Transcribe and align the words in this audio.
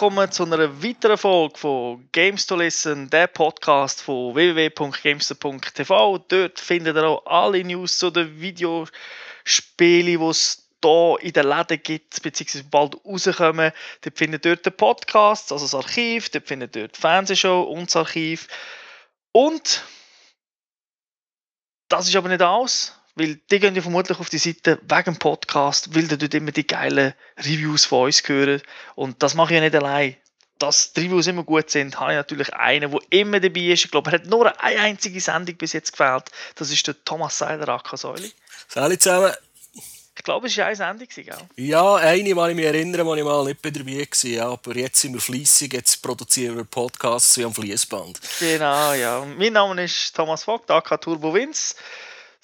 willkommen 0.00 0.30
zu 0.30 0.44
einer 0.44 0.80
weiteren 0.80 1.18
Folge 1.18 1.58
von 1.58 2.08
Games 2.12 2.46
to 2.46 2.54
Listen, 2.54 3.10
der 3.10 3.26
Podcast 3.26 4.00
von 4.00 4.32
www.gamester.tv. 4.32 6.18
Dort 6.18 6.60
findet 6.60 6.96
ihr 6.96 7.02
auch 7.02 7.26
alle 7.26 7.64
News 7.64 7.98
zu 7.98 8.08
den 8.12 8.40
Videospielen, 8.40 10.20
die 10.20 10.24
es 10.24 10.68
hier 10.84 11.16
in 11.20 11.32
den 11.32 11.48
Läden 11.48 11.82
gibt, 11.82 12.22
beziehungsweise 12.22 12.64
bald 12.70 12.94
rauskommen. 13.04 13.72
Dort 14.02 14.16
findet 14.16 14.46
ihr 14.46 14.54
den 14.54 14.72
Podcast, 14.72 15.50
also 15.50 15.64
das 15.64 15.74
Archiv, 15.74 16.30
dort 16.30 16.46
findet 16.46 16.76
ihr 16.76 16.86
die 16.86 17.00
Fernsehshow 17.00 17.62
und 17.62 17.86
das 17.86 17.96
Archiv. 17.96 18.46
Und 19.32 19.82
das 21.88 22.06
ist 22.06 22.14
aber 22.14 22.28
nicht 22.28 22.42
alles. 22.42 22.97
Weil 23.18 23.40
die 23.50 23.58
gehen 23.58 23.74
ja 23.74 23.82
vermutlich 23.82 24.20
auf 24.20 24.30
die 24.30 24.38
Seite 24.38 24.78
wegen 24.82 25.04
dem 25.04 25.16
Podcast, 25.16 25.92
weil 25.92 26.06
dort 26.06 26.32
immer 26.34 26.52
die 26.52 26.64
geilen 26.64 27.14
Reviews 27.36 27.84
von 27.84 28.04
uns 28.04 28.22
hören. 28.24 28.62
Und 28.94 29.20
das 29.24 29.34
mache 29.34 29.54
ich 29.54 29.58
ja 29.58 29.64
nicht 29.64 29.74
allein. 29.74 30.14
Dass 30.60 30.92
die 30.92 31.00
Reviews 31.00 31.26
immer 31.26 31.42
gut 31.42 31.68
sind, 31.68 31.98
habe 31.98 32.12
ich 32.12 32.16
natürlich 32.16 32.54
einen, 32.54 32.92
der 32.92 33.00
immer 33.10 33.40
dabei 33.40 33.60
ist. 33.60 33.86
Ich 33.86 33.90
glaube, 33.90 34.12
er 34.12 34.20
hat 34.20 34.26
nur 34.26 34.46
eine 34.62 34.80
einzige 34.80 35.20
Sendung 35.20 35.56
bis 35.56 35.72
jetzt 35.72 35.90
gefällt. 35.90 36.26
Das 36.54 36.70
ist 36.70 36.86
der 36.86 36.94
Thomas 37.04 37.36
Seiler, 37.36 37.68
Akasäuli. 37.68 38.32
Salut 38.68 39.02
zusammen. 39.02 39.32
Ich 40.16 40.24
glaube, 40.24 40.46
es 40.46 40.56
war 40.56 40.66
eine 40.66 40.76
Sendung, 40.76 41.08
gell? 41.08 41.34
Ja, 41.56 41.96
eine, 41.96 42.34
kann 42.34 42.50
ich 42.50 42.56
mich 42.56 42.64
erinnern, 42.66 43.04
wo 43.04 43.16
ich 43.16 43.24
mal 43.24 43.44
nicht 43.44 43.64
dabei 43.64 43.84
war. 43.84 44.30
Ja, 44.30 44.48
aber 44.48 44.76
jetzt 44.76 45.00
sind 45.00 45.14
wir 45.14 45.20
fleissig, 45.20 45.72
jetzt 45.72 46.02
produzieren 46.02 46.56
wir 46.56 46.64
Podcasts 46.64 47.36
wie 47.36 47.44
am 47.44 47.54
Fließband. 47.54 48.20
Genau, 48.38 48.92
ja. 48.92 49.24
Mein 49.36 49.52
Name 49.52 49.84
ist 49.84 50.14
Thomas 50.14 50.44
Vogt, 50.44 50.70
AK 50.70 51.00
Turbo 51.00 51.34
Vince. 51.34 51.74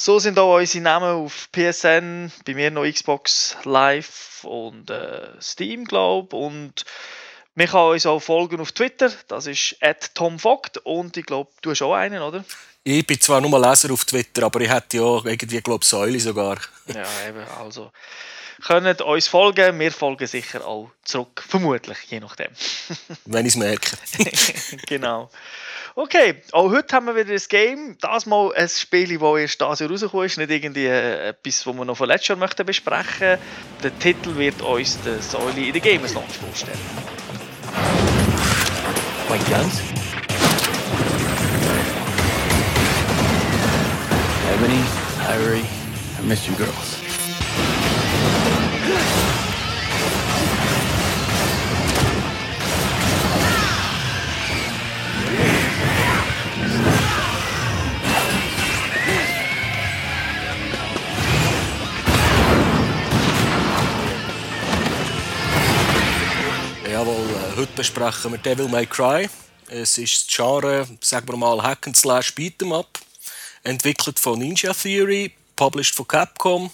So 0.05 0.19
sind 0.19 0.39
auch 0.39 0.59
unsere 0.59 0.85
Namen 0.85 1.25
auf 1.25 1.49
PSN, 1.51 2.31
bei 2.45 2.53
mir 2.53 2.71
noch 2.71 2.85
Xbox 2.85 3.57
Live 3.65 4.45
und 4.45 4.91
äh, 4.91 5.29
Steam, 5.41 5.87
glaube 5.87 6.37
Und 6.37 6.85
man 7.55 7.67
kann 7.69 7.93
uns 7.93 8.05
auch 8.05 8.21
folgen 8.21 8.61
auf 8.61 8.73
Twitter, 8.73 9.11
das 9.29 9.47
ist 9.47 9.77
@tomvogt 10.13 10.77
und 10.85 11.17
ich 11.17 11.25
glaube, 11.25 11.51
du 11.63 11.71
hast 11.71 11.81
auch 11.81 11.95
einen, 11.95 12.21
oder? 12.21 12.45
Ich 12.83 13.07
bin 13.07 13.19
zwar 13.19 13.41
nur 13.41 13.59
Leser 13.59 13.91
auf 13.95 14.05
Twitter, 14.05 14.43
aber 14.43 14.61
ich 14.61 14.69
hätte 14.69 14.99
ja 14.99 15.25
irgendwie, 15.25 15.63
glaube 15.63 15.87
Säule 15.87 16.21
sogar. 16.21 16.59
ja, 16.87 17.07
eben, 17.27 17.43
also 17.59 17.91
können 18.63 18.97
uns 18.97 19.29
folgen, 19.29 19.79
wir 19.79 19.93
folgen 19.93 20.27
sicher 20.27 20.67
auch 20.67 20.91
zurück, 21.05 21.43
vermutlich, 21.47 21.99
je 22.09 22.21
nachdem. 22.21 22.49
Wenn 23.25 23.47
ich 23.47 23.53
es 23.53 23.57
merke. 23.57 23.97
genau. 24.87 25.31
Okay, 25.97 26.43
auch 26.51 26.71
heute 26.71 26.97
haben 26.97 27.07
wir 27.07 27.15
wieder 27.15 27.33
ein 27.33 27.43
Game. 27.49 27.97
Das 28.01 28.27
mal 28.27 28.53
ein 28.55 28.69
Spiel, 28.69 29.17
das 29.17 29.39
erst 29.39 29.61
dieses 29.61 29.81
Jahr 29.81 29.91
rausgekommen 29.91 30.27
ist. 30.27 30.39
Nicht 30.39 30.51
irgendwie 30.51 30.87
äh, 30.87 31.29
etwas, 31.29 31.63
das 31.63 31.75
wir 31.75 31.85
noch 31.85 31.97
von 31.97 32.09
letztes 32.09 32.29
Jahr 32.29 32.39
möchten 32.39 32.67
besprechen 32.67 33.39
Der 33.83 33.99
Titel 34.01 34.35
wird 34.35 34.61
uns 34.61 35.01
der 35.03 35.23
Säule 35.23 35.61
in 35.67 35.73
der 35.73 35.81
Gamers 35.81 36.15
Launch 36.15 36.33
vorstellen. 36.33 36.79
Like 39.29 39.45
guns? 39.47 39.81
Ebony, 44.53 44.83
Ivory, 45.29 45.65
I 46.19 46.27
miss 46.27 46.47
you 46.47 46.55
girls. 46.57 47.04
Jawohl, 66.87 67.15
äh, 67.17 67.57
heute 67.57 67.73
besprechen 67.75 68.33
wir 68.33 68.39
Devil 68.39 68.69
May 68.69 68.85
Cry. 68.85 69.29
Es 69.69 69.97
ist 69.97 70.29
das 70.29 70.37
Genre, 70.37 70.87
sagen 71.01 71.27
wir 71.29 71.37
mal, 71.39 71.63
Hack 71.63 71.87
and 71.87 71.97
Slash 71.97 72.35
Beat'em 72.35 72.79
Up. 72.79 72.99
Entwickelt 73.63 74.19
von 74.19 74.39
Ninja 74.39 74.75
Theory, 74.75 75.33
published 75.57 75.95
von 75.95 76.07
Capcom. 76.07 76.71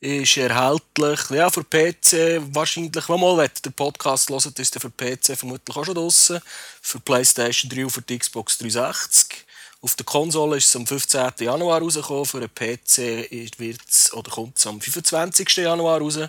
Ist 0.00 0.36
erhältlich 0.36 1.18
ja, 1.30 1.50
für 1.50 1.64
PC, 1.64 2.40
wahrscheinlich, 2.54 3.08
wenn 3.08 3.20
mal 3.20 3.48
der 3.48 3.70
Podcast 3.70 4.30
hört, 4.30 4.56
ist 4.56 4.72
der 4.72 4.80
für 4.80 4.90
PC 4.90 5.36
vermutlich 5.36 5.76
auch 5.76 5.84
schon 5.84 5.96
draußen. 5.96 6.40
Für 6.80 7.00
PlayStation 7.00 7.68
3 7.68 7.84
und 7.84 7.90
für 7.90 8.02
die 8.02 8.16
Xbox 8.16 8.58
360. 8.58 9.44
Auf 9.80 9.96
der 9.96 10.06
Konsole 10.06 10.56
ist 10.56 10.68
es 10.68 10.76
am 10.76 10.86
15. 10.86 11.32
Januar 11.40 11.80
rausgekommen, 11.80 12.26
für 12.26 12.38
den 12.38 12.54
PC 12.54 13.58
wird's, 13.58 14.12
oder 14.12 14.30
kommt 14.30 14.56
es 14.56 14.68
am 14.68 14.80
25. 14.80 15.48
Januar 15.56 16.00
raus. 16.00 16.20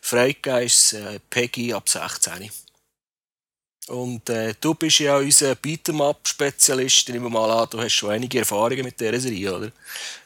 Freigegeben 0.00 0.62
ist 0.62 0.92
es 0.92 1.00
äh, 1.00 1.18
Peggy 1.28 1.72
ab 1.72 1.88
16. 1.88 2.48
Und 3.88 4.28
äh, 4.30 4.54
du 4.60 4.74
bist 4.74 4.98
ja 4.98 5.16
unser 5.16 5.52
Beat'em-up-Spezialist. 5.52 7.08
Ich 7.08 7.14
nehme 7.14 7.30
mal 7.30 7.50
an, 7.50 7.68
du 7.70 7.80
hast 7.80 7.92
schon 7.92 8.10
einige 8.10 8.40
Erfahrungen 8.40 8.84
mit 8.84 8.98
dieser 8.98 9.20
Serie, 9.20 9.56
oder? 9.56 9.70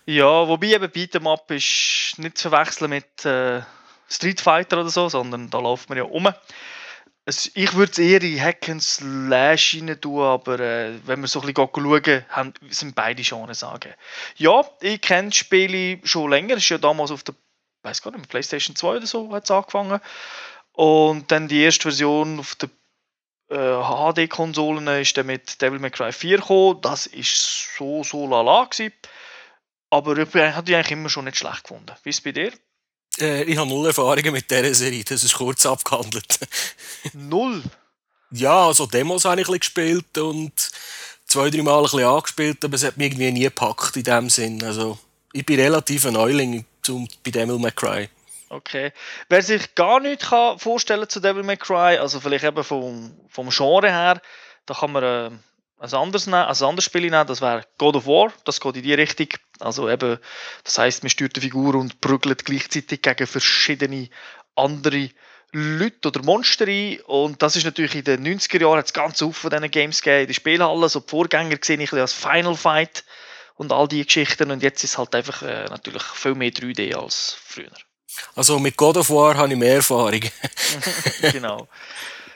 Ja, 0.07 0.49
wobei 0.49 0.69
eben 0.69 0.87
Beat'em-up 0.87 1.51
ist 1.51 2.15
nicht 2.19 2.39
zu 2.39 2.49
verwechseln 2.49 2.91
mit 2.91 3.25
äh, 3.27 3.61
Street 4.09 4.41
Fighter 4.41 4.81
oder 4.81 4.89
so, 4.89 5.09
sondern 5.09 5.51
da 5.51 5.59
läuft 5.59 5.89
man 5.91 5.99
ja 5.99 6.05
um. 6.05 6.33
Ich 7.55 7.75
würde 7.75 7.93
es 7.93 7.99
eher 7.99 8.23
in 8.23 8.41
Hack 8.41 8.67
rein 8.67 10.01
tun, 10.01 10.23
aber 10.23 10.59
äh, 10.59 10.95
wenn 11.05 11.21
wir 11.21 11.29
so 11.29 11.43
ein 11.43 11.53
bisschen 11.53 12.25
schauen, 12.35 12.55
sind 12.71 12.95
beide 12.95 13.23
Genres 13.23 13.61
sagen. 13.61 13.93
Ja, 14.37 14.65
ich 14.81 15.03
kenne 15.03 15.33
Spiele 15.33 16.01
schon 16.03 16.31
länger. 16.31 16.57
Es 16.57 16.63
ist 16.63 16.71
ja 16.71 16.79
damals 16.79 17.11
auf 17.11 17.23
der, 17.23 17.35
weiß 17.83 18.01
gar 18.01 18.11
nicht, 18.11 18.29
PlayStation 18.29 18.75
2 18.75 18.97
oder 18.97 19.07
so 19.07 19.31
hat 19.33 19.51
angefangen. 19.51 20.01
Und 20.73 21.31
dann 21.31 21.47
die 21.47 21.63
erste 21.63 21.83
Version 21.83 22.41
auf 22.41 22.55
der 22.55 22.71
HD-Konsolen 23.57 24.87
ist 25.01 25.17
dann 25.17 25.27
mit 25.27 25.61
Devil 25.61 25.81
May 25.81 25.91
Cry 25.91 26.13
4 26.13 26.39
gekommen. 26.39 26.81
Das 26.83 27.07
ist 27.07 27.69
so, 27.77 28.05
so 28.05 28.27
lala 28.27 28.65
gewesen. 28.65 28.93
Aber 29.91 30.17
ich 30.17 30.35
habe 30.35 30.63
die 30.63 30.75
eigentlich 30.75 30.93
immer 30.93 31.09
schon 31.09 31.25
nicht 31.25 31.39
schlecht 31.39 31.65
gefunden. 31.65 31.93
Wie 32.05 32.11
ist 32.11 32.19
es 32.19 32.23
bei 32.23 32.33
dir? 32.33 32.53
Äh, 33.19 33.43
ich 33.45 33.57
habe 33.57 33.69
null 33.69 33.87
Erfahrungen 33.87 34.33
mit 34.33 34.51
dieser 34.51 34.73
Serie. 34.73 35.05
Das 35.05 35.25
ist 35.25 35.35
kurz 35.35 35.67
abgehandelt. 35.67 36.39
null? 37.13 37.63
Ja, 38.31 38.67
also 38.67 38.87
Demos 38.87 39.25
habe 39.25 39.41
ich 39.41 39.49
ein 39.49 39.59
gespielt 39.59 40.17
und 40.19 40.53
zwei, 41.27 41.51
drei 41.51 41.63
Mal 41.63 41.79
ein 41.79 41.83
bisschen 41.83 42.05
angespielt, 42.05 42.65
aber 42.65 42.77
es 42.77 42.85
hat 42.85 42.97
mich 42.97 43.07
irgendwie 43.07 43.33
nie 43.33 43.41
gepackt 43.41 43.97
in 43.97 44.05
dem 44.05 44.31
Sinn. 44.31 44.63
Also, 44.63 44.99
ich 45.33 45.45
bin 45.45 45.59
relativ 45.59 46.07
ein 46.07 46.13
Neuling 46.13 46.65
zum, 46.83 47.09
bei 47.25 47.33
Devil 47.33 47.59
May 47.59 47.73
Cry. 47.73 48.09
Okay. 48.51 48.93
Wer 49.29 49.43
sich 49.43 49.77
gar 49.77 50.01
nicht 50.01 50.23
kann 50.23 50.59
vorstellen 50.59 51.09
zu 51.09 51.21
Devil 51.21 51.45
May 51.45 51.57
Cry, 51.57 51.99
also 51.99 52.19
vielleicht 52.19 52.45
eben 52.45 52.65
vom, 52.65 53.17
vom 53.29 53.49
Genre 53.51 53.89
her, 53.89 54.21
da 54.67 54.75
kann 54.75 54.91
man 54.91 55.05
äh, 55.05 55.31
ein, 55.79 55.95
anderes 55.95 56.27
nehmen, 56.27 56.43
ein 56.43 56.63
anderes 56.63 56.85
Spiel 56.85 57.03
nehmen, 57.03 57.27
das 57.29 57.41
wäre 57.41 57.65
God 57.79 57.95
of 57.95 58.07
War, 58.07 58.33
das 58.45 58.61
geht 58.61 58.75
in 58.75 58.83
die 58.83 58.95
Richtung. 58.95 59.29
Also 59.61 59.89
eben, 59.89 60.19
das 60.65 60.79
heißt, 60.79 61.05
man 61.05 61.11
steuert 61.11 61.37
eine 61.37 61.43
Figur 61.43 61.77
und 61.77 62.01
prügelt 62.01 62.45
gleichzeitig 62.45 63.03
gegen 63.03 63.27
verschiedene 63.29 64.09
andere 64.57 65.11
Leute 65.53 66.09
oder 66.09 66.25
Monster 66.25 66.67
ein. 66.67 66.99
Und 67.03 67.43
das 67.43 67.55
ist 67.55 67.65
natürlich 67.65 67.95
in 67.95 68.05
den 68.05 68.27
90er 68.27 68.61
Jahren 68.61 68.79
hat 68.79 68.93
ganz 68.93 69.23
oft 69.23 69.39
von 69.39 69.51
diesen 69.51 69.71
Games 69.71 70.03
gegeben, 70.03 70.23
in 70.23 70.27
den 70.27 70.35
Spielhallen, 70.35 70.89
so 70.89 70.99
die 70.99 71.09
Vorgänger 71.09 71.57
gesehen, 71.57 71.81
ich 71.81 71.93
als 71.93 72.13
Final 72.13 72.57
Fight 72.57 73.05
und 73.55 73.71
all 73.71 73.87
die 73.87 74.05
Geschichten. 74.05 74.51
Und 74.51 74.65
jetzt 74.65 74.83
ist 74.83 74.91
es 74.91 74.99
halt 74.99 75.15
einfach 75.15 75.43
äh, 75.43 75.67
natürlich 75.67 76.03
viel 76.03 76.35
mehr 76.35 76.51
3D 76.51 76.97
als 76.97 77.37
früher. 77.41 77.71
Also 78.35 78.59
mit 78.59 78.77
God 78.77 78.97
of 78.97 79.11
War 79.11 79.37
habe 79.37 79.53
ich 79.53 79.59
mehr 79.59 79.77
Erfahrung. 79.77 80.21
genau. 81.33 81.69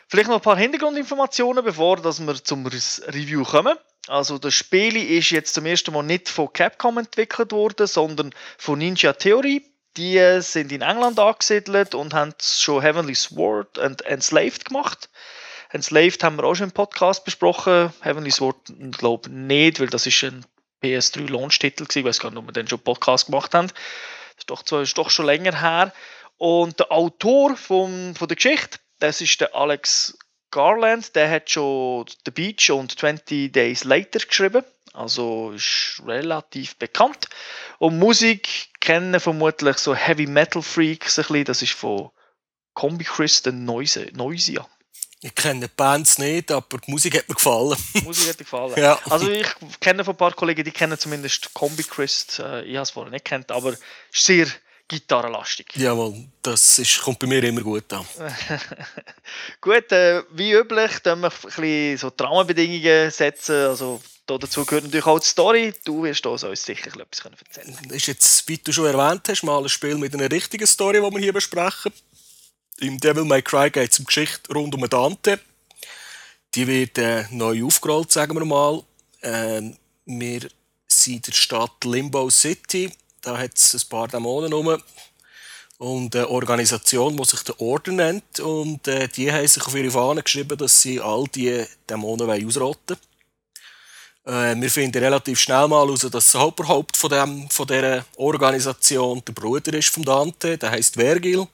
Vielleicht 0.08 0.28
noch 0.28 0.36
ein 0.36 0.42
paar 0.42 0.56
Hintergrundinformationen, 0.56 1.64
bevor 1.64 2.02
wir 2.04 2.44
zum 2.44 2.66
Review 2.66 3.44
kommen. 3.44 3.76
Also 4.06 4.38
das 4.38 4.54
Spiel 4.54 4.96
ist 4.96 5.30
jetzt 5.30 5.54
zum 5.54 5.66
ersten 5.66 5.92
Mal 5.92 6.02
nicht 6.02 6.28
von 6.28 6.52
Capcom 6.52 6.98
entwickelt 6.98 7.52
worden, 7.52 7.86
sondern 7.86 8.34
von 8.58 8.78
Ninja 8.78 9.14
Theory. 9.14 9.64
Die 9.96 10.40
sind 10.40 10.72
in 10.72 10.82
England 10.82 11.18
angesiedelt 11.18 11.94
und 11.94 12.14
haben 12.14 12.34
schon 12.40 12.82
Heavenly 12.82 13.14
Sword 13.14 13.78
und 13.78 14.02
Enslaved 14.02 14.66
gemacht. 14.66 15.08
Enslaved 15.70 16.22
haben 16.22 16.36
wir 16.36 16.44
auch 16.44 16.54
schon 16.54 16.68
im 16.68 16.72
Podcast 16.72 17.24
besprochen. 17.24 17.92
Heavenly 18.00 18.30
Sword 18.30 18.56
glaube 18.92 19.28
ich 19.28 19.34
nicht, 19.34 19.80
weil 19.80 19.88
das 19.88 20.06
ist 20.06 20.22
ein 20.22 20.44
PS3 20.82 21.30
Launch-Titel 21.30 21.86
Ich 21.92 22.04
weiß 22.04 22.20
gar 22.20 22.30
nicht, 22.30 22.38
ob 22.38 22.46
wir 22.46 22.52
den 22.52 22.68
schon 22.68 22.80
Podcast 22.80 23.26
gemacht 23.26 23.54
haben. 23.54 23.70
Ist 24.44 24.50
doch, 24.50 24.82
ist 24.82 24.98
doch 24.98 25.08
schon 25.08 25.26
länger 25.26 25.60
her. 25.60 25.92
Und 26.36 26.78
der 26.78 26.92
Autor 26.92 27.56
vom, 27.56 28.14
von 28.14 28.28
der 28.28 28.36
Geschichte, 28.36 28.78
das 28.98 29.20
ist 29.20 29.40
der 29.40 29.54
Alex 29.54 30.18
Garland, 30.50 31.16
der 31.16 31.30
hat 31.30 31.50
schon 31.50 32.04
The 32.24 32.30
Beach 32.30 32.70
und 32.70 32.98
20 32.98 33.52
Days 33.52 33.84
Later 33.84 34.20
geschrieben. 34.20 34.62
Also 34.92 35.52
ist 35.52 36.02
relativ 36.06 36.76
bekannt. 36.76 37.28
Und 37.78 37.98
Musik 37.98 38.68
kennen 38.80 39.18
vermutlich 39.18 39.78
so 39.78 39.94
Heavy 39.94 40.26
Metal 40.26 40.62
Freaks 40.62 41.18
ein 41.18 41.24
bisschen. 41.24 41.44
Das 41.44 41.62
ist 41.62 41.72
von 41.72 42.10
Combi 42.74 43.04
Chris 43.04 43.42
Noise, 43.46 44.10
Noisia. 44.12 44.68
Ich 45.24 45.34
kenne 45.34 45.60
die 45.60 45.72
Bands 45.74 46.18
nicht, 46.18 46.50
aber 46.50 46.76
die 46.78 46.90
Musik 46.90 47.16
hat 47.16 47.26
mir 47.28 47.34
gefallen. 47.34 47.78
Die 47.94 48.02
Musik 48.02 48.28
hat 48.28 48.38
mir 48.38 48.44
gefallen. 48.44 48.74
ja. 48.76 48.98
Also 49.08 49.30
ich 49.30 49.48
kenne 49.80 50.04
von 50.04 50.12
ein 50.12 50.18
paar 50.18 50.34
Kollegen, 50.34 50.62
die 50.62 50.70
kennen 50.70 50.98
zumindest 50.98 51.54
Combi 51.54 51.82
Christ. 51.82 52.40
Äh, 52.40 52.64
ich 52.64 52.74
habe 52.74 52.82
es 52.82 52.90
vorher 52.90 53.10
nicht 53.10 53.24
kennt, 53.24 53.50
aber 53.50 53.74
sehr 54.12 54.46
gitarrenlastig. 54.86 55.76
Jawohl, 55.76 56.26
das 56.42 56.78
ist, 56.78 57.00
kommt 57.00 57.18
bei 57.20 57.26
mir 57.26 57.42
immer 57.42 57.62
gut 57.62 57.90
an. 57.92 58.04
gut, 59.62 59.90
äh, 59.92 60.22
wie 60.32 60.52
üblich, 60.52 60.98
dann 61.02 61.20
wir 61.20 61.32
ein 61.32 61.40
bisschen 61.42 61.96
so 61.96 62.10
Traumbedingungen 62.10 63.10
setzen. 63.10 63.68
Also 63.68 64.02
dazu 64.26 64.66
gehört 64.66 64.84
natürlich 64.84 65.06
auch 65.06 65.20
die 65.20 65.26
Story. 65.26 65.74
Du 65.86 66.02
wirst 66.02 66.26
uns 66.26 66.42
sicher 66.42 66.88
etwas 66.88 67.24
erzählen 67.24 67.76
können. 67.76 67.90
Ist 67.90 68.08
jetzt, 68.08 68.46
wie 68.46 68.58
du 68.58 68.72
schon 68.72 68.86
erwähnt 68.86 69.26
hast, 69.28 69.42
mal 69.42 69.62
ein 69.62 69.68
Spiel 69.68 69.96
mit 69.96 70.12
einer 70.14 70.30
richtigen 70.30 70.66
Story, 70.66 71.00
die 71.00 71.14
wir 71.14 71.18
hier 71.18 71.32
besprechen. 71.32 71.92
Im 72.80 72.98
Devil 72.98 73.24
May 73.24 73.40
Cry 73.40 73.70
geht 73.70 73.92
es 73.92 73.98
um 74.00 74.04
Geschichte 74.04 74.52
rund 74.52 74.74
um 74.74 74.88
Dante. 74.88 75.38
Die 76.54 76.66
wird 76.66 76.98
äh, 76.98 77.24
neu 77.30 77.64
aufgerollt, 77.64 78.10
sagen 78.10 78.36
wir 78.36 78.44
mal. 78.44 78.82
Äh, 79.20 79.62
wir 80.06 80.40
sind 80.88 81.14
in 81.14 81.22
der 81.22 81.32
Stadt 81.32 81.84
Limbo 81.84 82.28
City. 82.30 82.92
Da 83.20 83.38
hat 83.38 83.52
es 83.56 83.74
ein 83.74 83.88
paar 83.88 84.08
Dämonen 84.08 84.52
rum. 84.52 84.82
Und 85.78 86.16
eine 86.16 86.28
Organisation, 86.28 87.16
die 87.16 87.24
sich 87.24 87.42
der 87.44 87.60
Orden 87.60 87.96
nennt. 87.96 88.40
Und 88.40 88.88
äh, 88.88 89.08
die 89.08 89.30
haben 89.30 89.46
sich 89.46 89.64
auf 89.64 89.74
ihre 89.74 89.90
Fahne 89.90 90.22
geschrieben, 90.22 90.58
dass 90.58 90.80
sie 90.80 91.00
all 91.00 91.26
diese 91.32 91.68
Dämonen 91.88 92.28
ausrotten 92.28 92.96
wollen. 94.24 94.56
Äh, 94.56 94.60
wir 94.60 94.70
finden 94.70 95.02
relativ 95.02 95.38
schnell 95.38 95.68
mal 95.68 95.86
heraus, 95.86 96.00
dass 96.00 96.10
das 96.10 96.34
Hauptverhaupt 96.34 96.96
von, 96.96 97.48
von 97.50 97.66
dieser 97.66 98.04
Organisation 98.16 99.22
der 99.24 99.32
Bruder 99.32 99.74
ist 99.74 99.90
von 99.90 100.02
Dante. 100.02 100.58
Der 100.58 100.72
heißt 100.72 100.94
Vergil. 100.94 101.46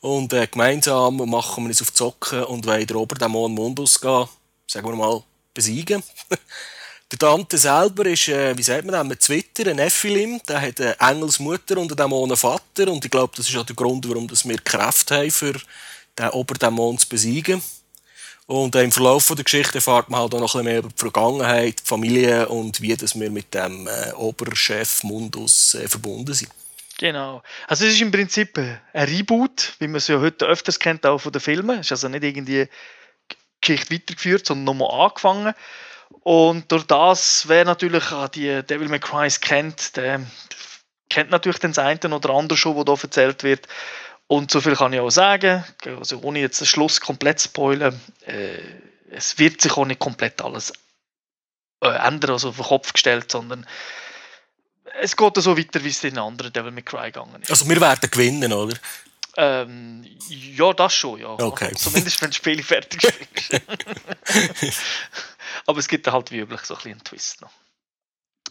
Und 0.00 0.32
äh, 0.32 0.46
gemeinsam 0.46 1.16
machen 1.16 1.64
wir 1.64 1.68
uns 1.68 1.82
auf 1.82 1.90
die 1.90 1.96
Socken 1.96 2.44
und 2.44 2.66
wollen 2.66 2.86
den 2.86 2.96
Oberdämon 2.96 3.52
Mundus 3.52 4.00
gehen, 4.00 4.28
sagen 4.66 4.86
wir 4.86 4.94
mal, 4.94 5.22
besiegen. 5.52 6.02
der 7.10 7.18
Dante 7.18 7.58
selber 7.58 8.06
ist, 8.06 8.28
äh, 8.28 8.56
wie 8.56 8.62
sagt 8.62 8.84
man 8.84 8.92
das, 8.92 9.02
ein 9.02 9.18
Twitter, 9.18 9.70
ein 9.70 9.76
Nephilim. 9.76 10.40
Der 10.46 10.60
hat 10.60 10.80
eine 10.80 11.00
Engelsmutter 11.00 11.78
und 11.78 11.90
einen 11.90 11.96
Dämonenvater. 11.96 12.88
Und 12.88 13.04
ich 13.04 13.10
glaube, 13.10 13.32
das 13.36 13.48
ist 13.48 13.56
auch 13.56 13.66
der 13.66 13.74
Grund, 13.74 14.08
warum 14.08 14.30
wir 14.30 14.58
Kräfte 14.58 15.16
haben, 15.16 15.30
für 15.30 15.54
den 16.16 16.30
Oberdämon 16.30 16.98
zu 16.98 17.08
besiegen. 17.08 17.60
Und 18.46 18.74
äh, 18.76 18.84
im 18.84 18.92
Verlauf 18.92 19.26
der 19.26 19.44
Geschichte 19.44 19.74
erfahrt 19.74 20.08
man 20.08 20.20
halt 20.20 20.34
auch 20.34 20.40
noch 20.40 20.54
ein 20.54 20.64
bisschen 20.64 20.64
mehr 20.64 20.78
über 20.78 20.88
die 20.88 20.94
Vergangenheit, 20.96 21.80
die 21.80 21.84
Familie 21.84 22.48
und 22.48 22.80
wie 22.80 22.96
das 22.96 23.18
wir 23.18 23.30
mit 23.30 23.52
dem 23.52 23.86
äh, 23.86 24.12
Oberchef 24.12 25.02
Mundus 25.02 25.74
äh, 25.74 25.86
verbunden 25.86 26.32
sind. 26.32 26.50
Genau. 26.98 27.42
Also 27.68 27.86
es 27.86 27.94
ist 27.94 28.00
im 28.00 28.10
Prinzip 28.10 28.58
ein 28.58 28.80
Reboot, 28.92 29.74
wie 29.78 29.86
man 29.86 29.96
es 29.96 30.08
ja 30.08 30.20
heute 30.20 30.46
öfters 30.46 30.80
kennt, 30.80 31.06
auch 31.06 31.18
von 31.18 31.32
den 31.32 31.40
Filmen. 31.40 31.78
Es 31.78 31.86
ist 31.86 31.92
also 31.92 32.08
nicht 32.08 32.24
irgendwie 32.24 32.68
Geschichte 33.60 33.94
weitergeführt, 33.94 34.46
sondern 34.46 34.64
nochmal 34.76 35.06
angefangen. 35.06 35.54
Und 36.20 36.70
durch 36.72 36.84
das, 36.84 37.48
wer 37.48 37.64
natürlich 37.64 38.04
die 38.34 38.62
Devil 38.64 38.88
May 38.88 38.98
Cry 38.98 39.28
kennt, 39.40 39.96
der 39.96 40.22
kennt 41.08 41.30
natürlich 41.30 41.58
den 41.58 41.76
einen 41.78 42.12
oder 42.12 42.30
anderen 42.30 42.58
schon, 42.58 42.84
der 42.84 42.94
hier 42.94 43.04
erzählt 43.04 43.42
wird. 43.44 43.68
Und 44.26 44.50
so 44.50 44.60
viel 44.60 44.74
kann 44.74 44.92
ich 44.92 45.00
auch 45.00 45.10
sagen, 45.10 45.64
also 45.86 46.20
ohne 46.20 46.40
jetzt 46.40 46.60
den 46.60 46.66
Schluss 46.66 47.00
komplett 47.00 47.38
zu 47.38 47.48
spoilern, 47.48 47.98
äh, 48.26 48.58
es 49.10 49.38
wird 49.38 49.60
sich 49.60 49.72
auch 49.72 49.86
nicht 49.86 50.00
komplett 50.00 50.42
alles 50.42 50.72
äh, 51.80 51.88
ändern, 51.88 52.32
also 52.32 52.50
auf 52.50 52.56
den 52.56 52.64
Kopf 52.64 52.92
gestellt, 52.92 53.30
sondern 53.30 53.66
es 55.00 55.16
geht 55.16 55.36
so 55.36 55.56
weiter, 55.56 55.82
wie 55.82 55.88
es 55.88 56.04
in 56.04 56.18
anderen 56.18 56.52
Devil 56.52 56.70
May 56.70 56.82
Cry 56.82 57.06
gegangen 57.10 57.42
ist. 57.42 57.50
Also 57.50 57.68
wir 57.68 57.80
werden 57.80 58.10
gewinnen, 58.10 58.52
oder? 58.52 58.76
Ähm, 59.36 60.04
ja, 60.28 60.72
das 60.72 60.94
schon, 60.94 61.20
ja. 61.20 61.28
Okay. 61.28 61.72
Zumindest 61.76 62.20
wenn 62.20 62.30
das 62.30 62.36
Spiel 62.36 62.62
fertig 62.62 63.04
ist. 63.04 63.62
Aber 65.66 65.78
es 65.78 65.86
gibt 65.86 66.10
halt 66.10 66.30
wie 66.32 66.38
üblich 66.38 66.62
so 66.62 66.74
ein 66.74 66.78
bisschen 66.78 66.92
einen 66.92 67.04
Twist 67.04 67.40
noch. 67.40 67.50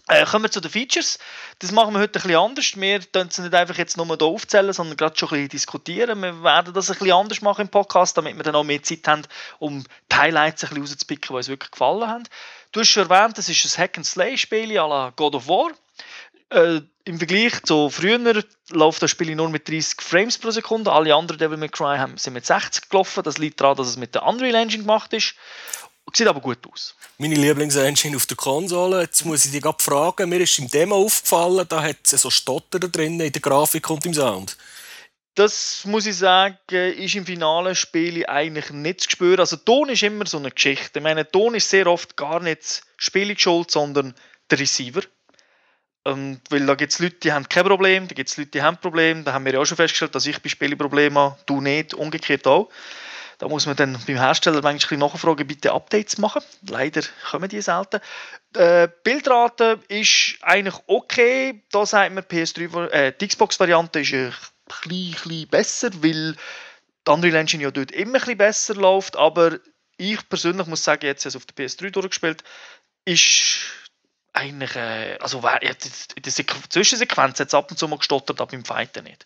Äh, 0.10 0.26
kommen 0.26 0.46
wir 0.46 0.52
zu 0.52 0.62
den 0.62 0.72
Features. 0.72 1.20
Das 1.60 1.74
machen 1.74 1.94
wir 1.94 2.00
heute 2.00 2.20
ein 2.20 2.24
bisschen 2.24 2.40
anders. 2.40 2.76
Wir 2.78 3.00
können 3.02 3.28
es 3.28 3.38
nicht 3.38 3.54
einfach 3.54 3.78
jetzt 3.78 3.98
nur 3.98 4.06
hier 4.06 4.22
aufzählen, 4.22 4.72
sondern 4.72 4.96
gerade 4.96 5.18
schon 5.18 5.28
ein 5.28 5.34
bisschen 5.34 5.50
diskutieren. 5.50 6.22
Wir 6.22 6.44
werden 6.44 6.74
das 6.74 6.90
ein 6.90 6.98
bisschen 6.98 7.14
anders 7.14 7.42
machen 7.42 7.64
im 7.64 7.70
Podcast, 7.70 8.18
damit 8.18 8.38
wir 8.38 8.44
dann 8.44 8.56
auch 8.56 8.64
mehr 8.64 8.82
Zeit 8.82 9.06
haben, 9.06 9.24
um 9.60 9.84
die 10.10 10.16
Highlights 10.16 10.64
ein 10.64 10.70
bisschen 10.70 10.84
rauszupicken, 10.84 11.28
die 11.28 11.34
uns 11.34 11.50
wirklich 11.50 11.72
gefallen 11.72 12.08
haben. 12.08 12.24
Du 12.72 12.80
hast 12.80 12.88
schon 12.88 13.10
erwähnt, 13.10 13.38
das 13.38 13.50
ist 13.50 13.66
ein 13.66 13.84
Hack-and-Slay-Spiel 13.84 14.80
à 14.80 14.88
la 14.88 15.10
God 15.14 15.36
of 15.36 15.50
War. 15.50 15.72
Äh, 16.50 16.82
Im 17.04 17.18
Vergleich 17.18 17.62
zu 17.64 17.90
früher 17.90 18.44
läuft 18.70 19.02
das 19.02 19.12
Spiel 19.12 19.36
nur 19.36 19.50
mit 19.50 19.68
30 19.68 20.02
Frames 20.02 20.38
pro 20.38 20.52
Sekunde. 20.52 20.92
Alle 20.92 21.14
anderen 21.14 21.40
Devil 21.40 21.58
May 21.58 21.70
Cry 21.70 21.98
haben, 21.98 22.18
sind 22.18 22.34
mit 22.34 22.46
60 22.46 22.90
gelaufen. 22.90 23.24
Das 23.24 23.38
liegt 23.38 23.60
daran, 23.60 23.78
dass 23.78 23.88
es 23.88 23.98
mit 23.98 24.16
der 24.16 24.24
Unreal 24.24 24.56
Engine 24.56 24.84
gemacht 24.84 25.14
ist. 25.14 25.36
Sieht 26.14 26.28
aber 26.28 26.40
gut 26.40 26.60
aus. 26.72 26.96
Meine 27.18 27.36
Lieblingsengine 27.36 28.16
auf 28.16 28.26
der 28.26 28.38
Konsole. 28.38 29.02
Jetzt 29.02 29.26
muss 29.26 29.46
ich 29.46 29.52
dich 29.52 29.64
fragen. 29.80 30.30
Mir 30.30 30.40
ist 30.40 30.58
im 30.58 30.70
Demo 30.70 30.96
aufgefallen, 30.96 31.66
da 31.68 31.84
hat 31.84 31.98
es 32.04 32.22
so 32.22 32.30
Stotter 32.30 32.80
drin 32.80 33.20
in 33.20 33.32
der 33.32 33.42
Grafik 33.42 33.90
und 33.90 34.06
im 34.06 34.14
Sound. 34.14 34.56
Das 35.36 35.86
muss 35.86 36.08
ich 36.08 36.18
sagen, 36.18 36.58
ist 36.70 37.16
im 37.16 37.26
finalen 37.26 37.76
Spiel 37.76 38.26
eigentlich 38.26 38.72
nicht 38.72 39.02
zu 39.02 39.10
spüren. 39.12 39.42
Also 39.42 39.58
Ton 39.58 39.90
ist 39.90 40.02
immer 40.02 40.26
so 40.26 40.38
eine 40.38 40.50
Geschichte. 40.50 41.00
Ich 41.00 41.04
meine, 41.04 41.30
Ton 41.30 41.54
ist 41.56 41.70
sehr 41.70 41.88
oft 41.88 42.16
gar 42.18 42.40
nicht 42.40 42.62
das 42.62 42.82
Spiel 42.98 43.38
schuld, 43.38 43.70
sondern 43.70 44.16
der 44.50 44.60
Receiver. 44.60 45.02
Und 46.08 46.40
weil 46.50 46.66
da 46.66 46.76
gibt 46.76 46.94
es 46.94 47.00
Leute, 47.00 47.18
die 47.22 47.34
haben 47.34 47.50
kein 47.50 47.66
Problem, 47.66 48.08
da 48.08 48.16
gibt 48.16 48.30
es 48.30 48.38
Leute, 48.38 48.52
die 48.52 48.62
haben 48.62 48.78
Probleme. 48.78 49.24
Da 49.24 49.34
haben 49.34 49.44
wir 49.44 49.52
ja 49.52 49.60
auch 49.60 49.66
schon 49.66 49.76
festgestellt, 49.76 50.16
dass 50.16 50.26
ich 50.26 50.42
bei 50.42 50.48
Spielen 50.48 50.78
Probleme 50.78 51.20
habe, 51.20 51.38
du 51.46 51.60
nicht, 51.60 51.94
umgekehrt 51.94 52.48
auch. 52.48 52.70
Da 53.40 53.50
muss 53.50 53.66
man 53.66 53.76
dann 53.76 54.00
beim 54.08 54.16
Hersteller 54.16 54.62
manchmal 54.62 55.00
nachfragen, 55.00 55.46
bitte 55.46 55.74
Updates 55.74 56.18
machen. 56.18 56.42
Leider 56.66 57.02
kommen 57.30 57.50
die 57.50 57.62
selten. 57.62 58.00
Äh, 58.56 58.88
Bildrate 59.04 59.82
ist 59.90 60.38
eigentlich 60.44 60.76
okay. 60.88 61.62
Da 61.74 61.86
sagt 61.86 62.14
man, 62.14 62.24
PS3, 62.24 62.88
äh, 62.88 63.14
die 63.20 63.28
Xbox-Variante 63.28 64.00
ist 64.00 64.14
ein 64.14 64.32
bisschen 64.88 65.48
besser, 65.50 65.90
weil 66.02 66.38
die 67.06 67.12
Unreal 67.12 67.36
Engine 67.36 67.64
ja 67.64 67.72
dort 67.72 67.92
immer 67.92 68.14
ein 68.14 68.22
bisschen 68.22 68.38
besser 68.38 68.76
läuft. 68.76 69.18
Aber 69.18 69.58
ich 69.98 70.30
persönlich 70.30 70.68
muss 70.68 70.86
sagen, 70.86 71.06
jetzt 71.06 71.28
auf 71.36 71.46
der 71.46 71.66
PS3 71.66 71.92
durchgespielt, 71.92 72.46
ist 73.04 73.60
eigentlich, 74.38 74.76
äh, 74.76 75.18
also 75.20 75.42
der 75.42 75.78
Zwischensequenz 76.70 77.40
hat 77.40 77.48
es 77.48 77.54
ab 77.54 77.72
und 77.72 77.78
zu 77.78 77.88
mal 77.88 77.98
gestottert, 77.98 78.40
aber 78.40 78.54
im 78.54 78.64
Fighten 78.64 79.04
nicht. 79.04 79.26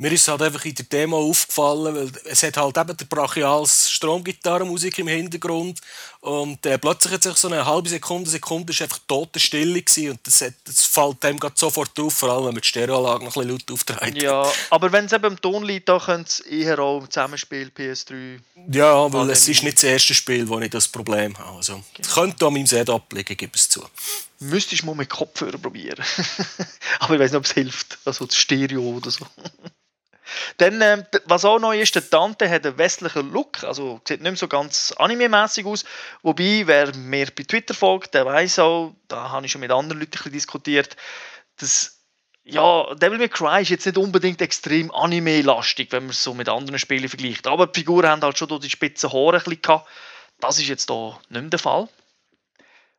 Mir 0.00 0.12
ist 0.12 0.28
halt 0.28 0.42
einfach 0.42 0.64
in 0.64 0.76
der 0.76 0.84
Demo 0.84 1.18
aufgefallen, 1.18 1.92
weil 1.92 2.12
es 2.24 2.44
hat 2.44 2.56
halt 2.56 2.76
eben 2.76 2.96
der 2.96 3.04
brachials 3.04 3.90
Stromgitarrenmusik 3.90 4.96
im 5.00 5.08
Hintergrund 5.08 5.80
und 6.20 6.64
äh, 6.66 6.78
plötzlich 6.78 7.14
hat 7.14 7.24
sich 7.24 7.36
so 7.36 7.48
eine 7.48 7.66
halbe 7.66 7.88
Sekunde, 7.88 8.30
Sekunde 8.30 8.72
ist 8.72 8.80
einfach 8.80 9.00
tote 9.08 9.40
Stille 9.40 9.82
gewesen 9.82 10.10
und 10.10 10.20
das, 10.24 10.40
hat, 10.40 10.54
das 10.64 10.84
fällt 10.84 11.24
dem 11.24 11.40
gerade 11.40 11.54
sofort 11.58 11.98
auf, 11.98 12.14
vor 12.14 12.28
allem 12.28 12.46
wenn 12.46 12.54
man 12.54 12.60
die 12.60 12.68
Stereoanlage 12.68 13.24
noch 13.24 13.36
ein 13.36 13.42
bisschen 13.42 13.50
laut 13.50 13.72
auftreibt. 13.72 14.22
Ja, 14.22 14.44
aber 14.70 14.92
wenn 14.92 15.06
es 15.06 15.12
eben 15.12 15.32
im 15.32 15.40
Ton 15.40 15.64
liegt, 15.64 15.88
dann 15.88 16.00
könnte 16.00 16.28
es 16.28 16.40
eher 16.40 16.78
auch 16.78 17.00
im 17.00 17.10
Zusammenspiel 17.10 17.72
PS3. 17.76 18.38
Ja, 18.70 19.12
weil 19.12 19.30
es 19.30 19.48
ist 19.48 19.64
nicht 19.64 19.78
das 19.78 19.84
erste 19.84 20.14
Spiel, 20.14 20.48
wo 20.48 20.60
ich 20.60 20.70
das 20.70 20.86
Problem 20.86 21.36
habe. 21.38 21.56
Also, 21.56 21.82
genau. 21.94 22.08
könnte 22.08 22.46
an 22.46 22.52
meinem 22.52 22.66
Setup 22.66 23.12
liegen, 23.12 23.36
gebe 23.36 23.52
es 23.54 23.68
zu. 23.68 23.84
Müsstest 24.38 24.82
du 24.82 24.86
mal 24.86 24.94
mit 24.94 25.08
Kopfhörer 25.10 25.58
probieren. 25.58 26.04
aber 27.00 27.14
ich 27.14 27.20
weiß 27.20 27.32
nicht, 27.32 27.38
ob 27.38 27.44
es 27.44 27.52
hilft. 27.52 27.98
Also 28.04 28.26
das 28.26 28.36
Stereo 28.36 28.82
oder 28.82 29.10
so. 29.10 29.26
Dann, 30.58 30.80
äh, 30.80 31.04
was 31.24 31.44
auch 31.44 31.58
neu 31.58 31.80
ist, 31.80 31.94
der 31.94 32.02
Dante 32.02 32.48
hat 32.48 32.66
einen 32.66 32.78
westlichen 32.78 33.32
Look, 33.32 33.64
also 33.64 34.00
sieht 34.06 34.20
nicht 34.20 34.30
mehr 34.30 34.36
so 34.36 34.48
ganz 34.48 34.94
anime-mäßig 34.96 35.66
aus. 35.66 35.84
Wobei, 36.22 36.62
wer 36.66 36.94
mir 36.94 37.26
bei 37.34 37.44
Twitter 37.44 37.74
folgt, 37.74 38.14
der 38.14 38.26
weiß 38.26 38.58
auch, 38.60 38.94
da 39.08 39.30
habe 39.30 39.46
ich 39.46 39.52
schon 39.52 39.60
mit 39.60 39.70
anderen 39.70 40.00
Leuten 40.00 40.32
diskutiert, 40.32 40.96
dass 41.58 41.98
ja, 42.50 42.94
Devil 42.94 43.18
May 43.18 43.28
Cry 43.28 43.60
ist 43.60 43.68
jetzt 43.68 43.84
nicht 43.84 43.98
unbedingt 43.98 44.40
extrem 44.40 44.90
anime-lastig, 44.90 45.92
wenn 45.92 46.04
man 46.04 46.10
es 46.10 46.22
so 46.22 46.32
mit 46.32 46.48
anderen 46.48 46.78
Spielen 46.78 47.08
vergleicht. 47.08 47.46
Aber 47.46 47.66
die 47.66 47.80
Figuren 47.80 48.08
haben 48.08 48.22
halt 48.22 48.38
schon 48.38 48.48
die 48.60 48.70
spitzen 48.70 49.12
Haare 49.12 49.36
ein 49.36 49.42
bisschen 49.44 49.60
gehabt. 49.60 49.86
Das 50.40 50.58
ist 50.58 50.68
jetzt 50.68 50.88
hier 50.88 51.18
nicht 51.28 51.42
mehr 51.42 51.50
der 51.50 51.58
Fall. 51.58 51.88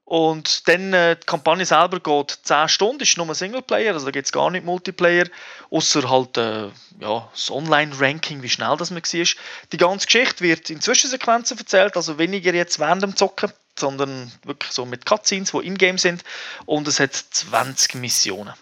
Und 0.10 0.68
dann, 0.68 0.92
äh, 0.92 1.18
die 1.18 1.25
Kampagne 1.28 1.68
selber 1.68 2.00
geht 2.00 2.39
10 2.42 2.68
Stunden, 2.68 3.04
ist 3.04 3.16
nur 3.16 3.36
Singleplayer, 3.36 3.94
also 3.94 4.08
da 4.08 4.12
gibt 4.12 4.25
es 4.25 4.32
gar 4.32 4.50
nicht 4.50 4.66
Multiplayer, 4.66 5.28
außer 5.70 6.10
halt 6.10 6.36
äh, 6.36 6.70
ja, 7.00 7.30
das 7.32 7.51
Online-Ranking, 7.51 8.42
wie 8.42 8.50
schnell 8.50 8.75
das 8.75 8.89
man 8.89 9.04
war. 9.04 9.25
Die 9.72 9.78
ganze 9.78 10.08
Geschichte 10.08 10.44
wird 10.44 10.68
in 10.72 10.82
Zwischensequenzen 10.82 11.60
erzählt, 11.60 11.96
also 11.96 12.18
weniger 12.18 12.51
jetzt 12.56 12.80
während 12.80 13.04
dem 13.04 13.16
Zocken, 13.16 13.54
sondern 13.78 14.32
wirklich 14.46 14.72
so 14.72 14.84
mit 14.84 15.06
Cutscenes, 15.06 15.51
die 15.51 15.68
in-game 15.68 16.00
sind. 16.00 16.24
Und 16.66 16.88
es 16.88 17.00
hat 17.00 17.13
20 17.13 17.94
Missionen. 17.94 18.56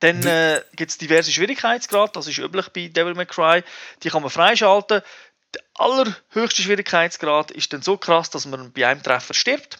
Dann 0.00 0.26
äh, 0.26 0.62
gibt 0.74 0.90
es 0.90 0.98
diverse 0.98 1.30
Schwierigkeitsgrade, 1.30 2.10
das 2.12 2.26
ist 2.26 2.38
üblich 2.38 2.70
bei 2.70 2.88
Devil 2.88 3.14
May 3.14 3.26
Cry. 3.26 3.62
Die 4.02 4.10
kann 4.10 4.22
man 4.22 4.32
freischalten 4.32 5.02
der 5.56 5.62
allerhöchste 5.74 6.62
Schwierigkeitsgrad 6.62 7.50
ist 7.50 7.72
dann 7.72 7.82
so 7.82 7.96
krass, 7.96 8.30
dass 8.30 8.46
man 8.46 8.72
bei 8.72 8.86
einem 8.86 9.02
Treffer 9.02 9.34
stirbt 9.34 9.78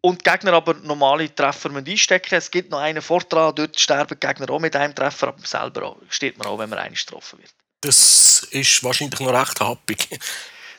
und 0.00 0.24
die 0.24 0.30
Gegner 0.30 0.52
aber 0.52 0.74
normale 0.74 1.34
Treffer 1.34 1.70
einstecken 1.74 2.34
Es 2.34 2.50
gibt 2.50 2.70
noch 2.70 2.78
einen 2.78 3.02
Vortrag, 3.02 3.56
dort 3.56 3.78
sterben 3.78 4.16
die 4.20 4.26
Gegner 4.26 4.50
auch 4.50 4.60
mit 4.60 4.76
einem 4.76 4.94
Treffer, 4.94 5.28
aber 5.28 5.46
selber 5.46 5.84
auch, 5.84 5.96
stirbt 6.08 6.38
man 6.38 6.46
auch, 6.46 6.58
wenn 6.58 6.70
man 6.70 6.78
eines 6.78 7.04
getroffen 7.04 7.38
wird. 7.40 7.50
Das 7.82 8.46
ist 8.50 8.84
wahrscheinlich 8.84 9.20
noch 9.20 9.32
recht 9.32 9.60
happig. 9.60 10.08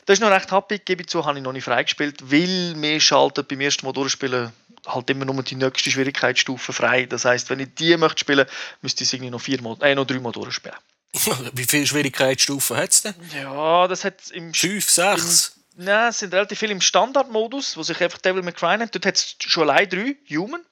Das 0.06 0.14
ist 0.14 0.20
noch 0.20 0.30
recht 0.30 0.50
happig, 0.50 0.84
gebe 0.84 1.02
ich 1.02 1.08
zu, 1.08 1.24
habe 1.24 1.38
ich 1.38 1.44
noch 1.44 1.52
nicht 1.52 1.64
freigespielt, 1.64 2.30
weil 2.30 2.74
mir 2.74 3.00
schaltet 3.00 3.48
beim 3.48 3.60
ersten 3.60 3.86
Mal 3.86 3.92
durchspielen 3.92 4.52
halt 4.86 5.10
immer 5.10 5.24
nur 5.24 5.42
die 5.42 5.54
nächste 5.54 5.90
Schwierigkeitsstufe 5.90 6.72
frei. 6.72 7.06
Das 7.06 7.24
heißt, 7.24 7.50
wenn 7.50 7.60
ich 7.60 7.74
die 7.74 7.96
möchte 7.96 8.20
spielen, 8.20 8.46
müsste 8.80 9.04
ich 9.04 9.08
es 9.08 9.12
irgendwie 9.12 9.30
noch 9.30 9.40
viermal, 9.40 9.76
äh, 9.80 9.94
noch 9.94 10.06
dreimal 10.06 10.32
durchspielen. 10.32 10.76
Wie 11.52 11.64
viele 11.64 11.86
Schwierigkeitsstufen 11.86 12.76
hat 12.76 12.90
es 12.90 13.02
denn? 13.02 13.14
Ja, 13.34 13.86
das 13.86 14.04
hat 14.04 14.30
im 14.30 14.54
Fünf, 14.54 14.88
sechs? 14.88 15.56
Nein, 15.76 16.08
es 16.08 16.18
sind 16.18 16.34
relativ 16.34 16.58
viele 16.58 16.72
im 16.72 16.80
Standardmodus, 16.80 17.76
wo 17.76 17.82
sich 17.82 18.00
einfach 18.02 18.18
Devil 18.18 18.42
May 18.42 18.52
Cry 18.52 18.76
nennt. 18.76 18.94
Dort 18.94 19.06
hat 19.06 19.16
es 19.16 19.36
schon 19.38 19.68
allein 19.68 19.88
drei, 19.88 20.16
Human, 20.30 20.62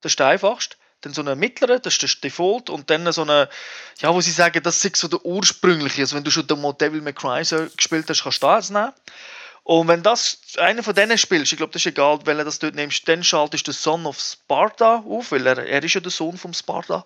das 0.00 0.12
ist 0.12 0.20
der 0.20 0.28
einfachste. 0.28 0.76
Dann 1.02 1.12
so 1.12 1.20
einen 1.20 1.38
mittleren, 1.38 1.80
das 1.82 1.94
ist 1.94 2.02
der 2.02 2.30
Default. 2.30 2.70
Und 2.70 2.90
dann 2.90 3.10
so 3.12 3.22
eine, 3.22 3.48
ja, 3.98 4.14
wo 4.14 4.20
sie 4.20 4.30
sagen, 4.30 4.62
das 4.62 4.84
ist 4.84 4.96
so 4.96 5.08
der 5.08 5.24
ursprüngliche. 5.24 6.02
Also 6.02 6.16
wenn 6.16 6.24
du 6.24 6.30
schon 6.30 6.46
mal 6.60 6.72
Devil 6.72 7.00
May 7.00 7.12
Cry 7.12 7.44
so 7.44 7.66
gespielt 7.76 8.08
hast, 8.08 8.22
kannst 8.22 8.42
du 8.42 8.46
das 8.46 8.70
nehmen. 8.70 8.92
Und 9.62 9.88
wenn 9.88 10.02
das 10.04 10.38
einer 10.58 10.84
von 10.84 10.94
denen 10.94 11.18
spielst, 11.18 11.52
ich 11.52 11.58
glaube, 11.58 11.72
das 11.72 11.82
ist 11.82 11.86
egal, 11.86 12.20
wenn 12.24 12.38
du 12.38 12.44
das 12.44 12.60
dort 12.60 12.76
nimmst, 12.76 13.08
dann 13.08 13.24
schaltest 13.24 13.66
du 13.66 13.72
den 13.72 13.76
Son 13.76 14.06
of 14.06 14.20
Sparta 14.20 15.02
auf, 15.06 15.32
weil 15.32 15.44
er, 15.44 15.58
er 15.58 15.82
ist 15.82 15.94
ja 15.94 16.00
der 16.00 16.12
Sohn 16.12 16.38
vom 16.38 16.54
Sparta. 16.54 17.04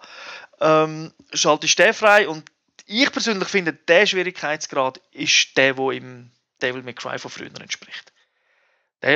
Ähm, 0.61 1.11
schaltest 1.33 1.79
den 1.79 1.95
frei 1.95 2.29
und 2.29 2.45
ich 2.91 3.13
persönlich 3.13 3.49
finde, 3.49 3.73
der 3.73 4.05
Schwierigkeitsgrad 4.07 5.01
ist 5.13 5.57
der, 5.57 5.75
der 5.75 5.91
im 5.93 6.33
Devil 6.61 6.83
May 6.83 6.95
Cry 6.95 7.19
von 7.19 7.31
früher 7.31 7.61
entspricht. 7.61 8.13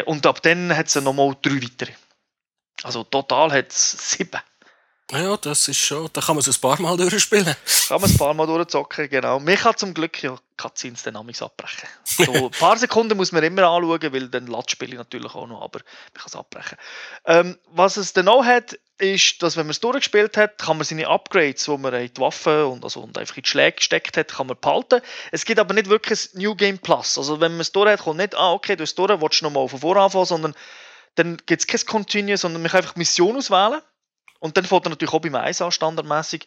Und 0.07 0.25
ab 0.27 0.41
dann 0.43 0.77
hat 0.77 0.87
es 0.87 0.95
nochmal 0.95 1.37
drei 1.43 1.61
weitere. 1.63 1.93
Also 2.85 3.03
total 3.05 3.53
hat 3.53 3.71
es 3.71 4.11
sieben. 4.13 4.41
Ja, 5.13 5.37
das 5.37 5.69
ist 5.69 5.77
schon. 5.77 6.09
Da 6.15 6.23
kann 6.23 6.35
man 6.35 6.43
so 6.43 6.51
ein 6.51 6.61
paar 6.61 6.81
Mal 6.81 6.97
durchspielen. 6.97 7.55
Kann 7.89 8.01
man 8.01 8.11
ein 8.11 8.17
paar 8.17 8.33
Mal 8.33 8.47
durchzocken, 8.47 9.11
genau. 9.11 9.39
Mich 9.39 9.61
kann 9.61 9.77
zum 9.77 9.93
Glück 9.93 10.23
ja 10.23 10.39
Cutscenes 10.57 11.03
dann 11.03 11.17
abbrechen. 11.17 11.89
So, 12.05 12.33
ein 12.33 12.51
paar 12.51 12.79
Sekunden 12.79 13.17
muss 13.17 13.31
man 13.31 13.43
immer 13.45 13.65
anschauen, 13.65 14.13
weil 14.13 14.29
dann 14.29 14.47
lädt 14.47 14.71
spiele 14.71 14.93
ich 14.93 14.99
natürlich 14.99 15.35
auch 15.35 15.47
noch, 15.47 15.61
aber 15.61 15.81
man 15.81 16.15
kann 16.15 16.27
es 16.29 16.37
abbrechen. 16.37 16.79
Ähm, 17.27 17.59
was 17.67 17.99
es 17.99 18.15
dann 18.15 18.29
auch 18.29 18.47
hat, 18.47 18.79
ist, 18.97 19.43
dass 19.43 19.57
wenn 19.59 19.67
man 19.67 19.73
es 19.73 19.81
durchgespielt 19.81 20.39
hat, 20.39 20.57
kann 20.57 20.79
man 20.79 20.85
seine 20.85 21.07
Upgrades, 21.09 21.65
die 21.65 21.77
man 21.77 21.93
in 21.93 22.15
die 22.15 22.21
Waffen 22.21 22.65
und, 22.65 22.85
also, 22.85 23.01
und 23.01 23.19
einfach 23.19 23.37
in 23.37 23.43
die 23.43 23.49
Schläge 23.49 23.77
gesteckt 23.77 24.17
hat, 24.17 24.29
kann 24.29 24.47
man 24.47 24.57
behalten. 24.59 25.03
Es 25.33 25.45
gibt 25.45 25.61
aber 25.61 25.75
nicht 25.75 25.91
wirklich 25.91 26.33
ein 26.33 26.41
New 26.41 26.55
Game 26.55 26.79
Plus. 26.79 27.19
Also 27.19 27.41
wenn 27.41 27.53
man 27.53 27.61
es 27.61 27.73
durch 27.73 27.91
hat, 27.91 28.01
kommt 28.01 28.19
nicht, 28.19 28.35
ah 28.35 28.53
okay, 28.53 28.75
du 28.75 28.83
hast 28.83 28.91
es 28.91 28.95
durch, 28.95 29.21
willst 29.21 29.41
du 29.43 29.45
nochmal 29.45 29.69
von 29.69 29.81
vorne 29.81 30.01
anfangen, 30.01 30.25
sondern 30.25 30.55
dann 31.17 31.37
gibt 31.45 31.61
es 31.61 31.67
kein 31.67 31.85
Continue, 31.85 32.39
sondern 32.39 32.63
man 32.63 32.71
kann 32.71 32.81
einfach 32.81 32.97
Mission 32.97 33.37
auswählen 33.37 33.83
und 34.45 34.59
dann 34.59 34.67
fängt 34.67 34.85
er 34.85 34.91
natürlich 34.91 35.15
auch 35.15 35.23
beim 35.23 35.37
Eis 35.37 35.63
an, 35.63 35.73
standardmäßig. 35.73 36.45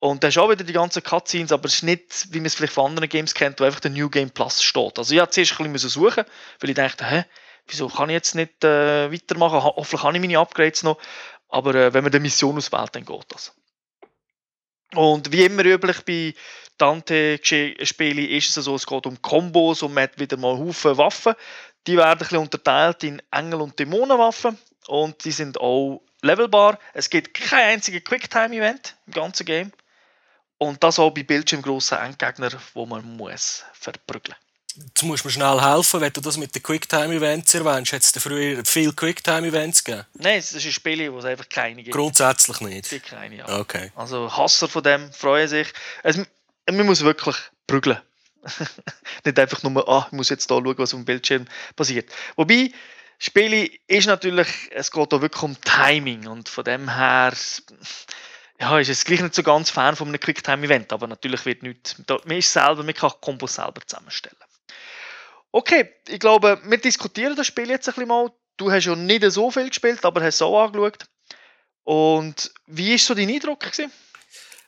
Und 0.00 0.24
dann 0.24 0.30
ist 0.30 0.38
auch 0.38 0.50
wieder 0.50 0.64
die 0.64 0.72
ganzen 0.72 1.04
Cutscenes, 1.04 1.52
aber 1.52 1.66
es 1.66 1.76
ist 1.76 1.84
nicht, 1.84 2.26
wie 2.32 2.38
man 2.38 2.46
es 2.46 2.56
vielleicht 2.56 2.72
von 2.72 2.86
anderen 2.86 3.08
Games 3.08 3.34
kennt, 3.34 3.60
wo 3.60 3.64
einfach 3.64 3.78
der 3.78 3.92
New 3.92 4.10
Game 4.10 4.30
Plus 4.30 4.64
steht. 4.64 4.98
Also 4.98 5.14
ich 5.14 5.20
habe 5.20 5.30
zuerst 5.30 5.60
ein 5.60 5.72
bisschen 5.72 5.90
suchen, 5.90 6.24
weil 6.58 6.70
ich 6.70 6.74
dachte, 6.74 7.08
hä, 7.08 7.24
wieso 7.68 7.86
kann 7.86 8.08
ich 8.08 8.14
jetzt 8.14 8.34
nicht 8.34 8.64
äh, 8.64 9.12
weitermachen? 9.12 9.62
Hoffentlich 9.62 10.02
habe 10.02 10.16
ich 10.16 10.20
meine 10.20 10.40
Upgrades 10.40 10.82
noch. 10.82 10.98
Aber 11.48 11.72
äh, 11.76 11.94
wenn 11.94 12.02
man 12.02 12.10
die 12.10 12.18
Mission 12.18 12.56
auswählt, 12.56 12.96
dann 12.96 13.04
geht 13.04 13.26
das. 13.28 13.54
Und 14.96 15.30
wie 15.30 15.44
immer 15.44 15.64
üblich 15.64 16.00
bei 16.04 16.34
Dante-Spielen 16.78 18.28
ist 18.28 18.56
es 18.56 18.64
so, 18.64 18.74
es 18.74 18.88
geht 18.88 19.06
um 19.06 19.22
Kombos 19.22 19.84
und 19.84 19.94
man 19.94 20.02
hat 20.02 20.18
wieder 20.18 20.36
mal 20.36 20.58
Haufen 20.58 20.98
Waffen. 20.98 21.34
Die 21.86 21.96
werden 21.96 22.10
ein 22.10 22.18
bisschen 22.18 22.38
unterteilt 22.38 23.04
in 23.04 23.22
Engel- 23.30 23.60
und 23.60 23.78
Dämonenwaffen 23.78 24.58
und 24.88 25.24
die 25.24 25.30
sind 25.30 25.60
auch 25.60 26.02
levelbar. 26.26 26.78
Es 26.92 27.10
gibt 27.10 27.34
kein 27.34 27.74
einziges 27.74 28.04
Quicktime-Event 28.04 28.96
im 29.06 29.12
ganzen 29.12 29.46
Game. 29.46 29.72
Und 30.58 30.82
das 30.82 30.98
auch 30.98 31.10
bei 31.10 31.22
bildschirmgrossen 31.22 31.98
Endgegnern, 31.98 32.54
wo 32.74 32.86
man 32.86 33.04
muss 33.16 33.64
verprügeln 33.74 34.36
Jetzt 34.78 35.02
musst 35.04 35.24
du 35.24 35.28
mir 35.28 35.32
schnell 35.32 35.60
helfen, 35.60 36.00
wenn 36.02 36.12
du 36.12 36.20
das 36.20 36.36
mit 36.36 36.54
den 36.54 36.62
Quicktime-Events 36.62 37.54
erwähnst. 37.54 37.92
Hat 37.92 38.02
es 38.02 38.12
früher 38.22 38.62
viele 38.64 38.92
Quicktime-Events 38.92 39.84
gegeben? 39.84 40.06
Nein, 40.14 40.38
es 40.38 40.52
ist 40.52 40.66
ein 40.66 40.72
Spiel, 40.72 41.10
wo 41.12 41.18
es 41.18 41.24
einfach 41.24 41.48
keine 41.48 41.82
gibt. 41.82 41.96
Grundsätzlich 41.96 42.60
nicht? 42.60 42.92
Es 42.92 43.02
keine, 43.02 43.36
ja. 43.36 43.58
Okay. 43.58 43.90
Also 43.94 44.30
Hasser 44.36 44.68
von 44.68 44.82
dem 44.82 45.10
freuen 45.12 45.48
sich. 45.48 45.72
Es, 46.02 46.18
man 46.70 46.86
muss 46.86 47.02
wirklich 47.02 47.36
prügeln. 47.66 47.98
nicht 49.24 49.38
einfach 49.38 49.62
nur, 49.62 49.88
ah, 49.88 50.06
ich 50.06 50.12
muss 50.12 50.28
jetzt 50.28 50.50
da 50.50 50.56
schauen, 50.56 50.78
was 50.78 50.92
auf 50.92 51.00
dem 51.00 51.04
Bildschirm 51.04 51.46
passiert. 51.74 52.10
Wobei, 52.36 52.70
Spiele 53.18 53.70
ist 53.86 54.06
natürlich, 54.06 54.48
es 54.70 54.90
geht 54.90 55.12
da 55.12 55.22
wirklich 55.22 55.42
um 55.42 55.60
Timing 55.62 56.26
und 56.26 56.48
von 56.48 56.64
dem 56.64 56.94
her 56.94 57.32
ja, 58.60 58.78
ist 58.78 58.88
es 58.88 59.04
gleich 59.04 59.20
nicht 59.20 59.34
so 59.34 59.42
ganz 59.42 59.70
Fan 59.70 59.96
von 59.96 60.08
einem 60.08 60.20
Quicktime-Event, 60.20 60.92
aber 60.92 61.06
natürlich 61.06 61.44
wird 61.44 61.62
nichts, 61.62 61.96
man 62.08 62.38
ist 62.38 62.52
selber, 62.52 62.82
man 62.82 62.94
kann 62.94 63.12
Kombos 63.20 63.54
selber 63.54 63.80
zusammenstellen. 63.86 64.36
Okay, 65.52 65.90
ich 66.08 66.20
glaube, 66.20 66.60
wir 66.64 66.78
diskutieren 66.78 67.36
das 67.36 67.46
Spiel 67.46 67.70
jetzt 67.70 67.88
ein 67.88 67.94
bisschen 67.94 68.08
mal. 68.08 68.30
Du 68.56 68.70
hast 68.70 68.84
ja 68.84 68.94
nicht 68.94 69.24
so 69.30 69.50
viel 69.50 69.68
gespielt, 69.68 70.04
aber 70.04 70.22
hast 70.22 70.36
es 70.36 70.42
auch 70.42 70.64
angeschaut. 70.64 71.04
Und 71.84 72.50
wie 72.66 72.92
war 72.92 72.98
so 72.98 73.14
dein 73.14 73.30
Eindruck? 73.30 73.60
Gewesen? 73.60 73.92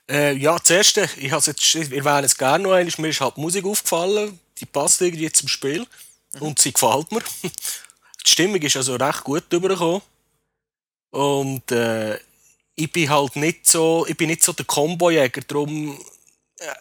Äh, 0.09 0.33
ja, 0.33 0.57
das 0.57 0.69
Erste, 0.69 1.09
ich 1.17 1.31
habe 1.31 1.43
jetzt, 1.45 1.75
es 1.75 2.37
gerne 2.37 2.63
noch 2.63 2.73
einmal, 2.73 2.93
mir 2.97 3.09
ist 3.09 3.21
halt 3.21 3.37
die 3.37 3.41
Musik 3.41 3.65
aufgefallen, 3.65 4.39
die 4.57 4.65
passt 4.65 5.01
irgendwie 5.01 5.31
zum 5.31 5.47
Spiel 5.47 5.85
mhm. 6.33 6.41
und 6.41 6.59
sie 6.59 6.73
gefällt 6.73 7.11
mir. 7.11 7.21
Die 8.29 8.33
Stimmung 8.33 8.61
ist 8.61 8.77
also 8.77 8.95
recht 8.95 9.23
gut 9.23 9.45
rübergekommen. 9.51 10.03
Und 11.09 11.71
äh, 11.71 12.19
ich 12.75 12.91
bin 12.91 13.09
halt 13.09 13.35
nicht 13.35 13.65
so, 13.65 14.05
ich 14.07 14.15
bin 14.15 14.29
nicht 14.29 14.43
so 14.43 14.53
der 14.53 14.65
Combo-Jäger, 14.65 15.41
darum 15.47 15.99
äh, 16.59 16.73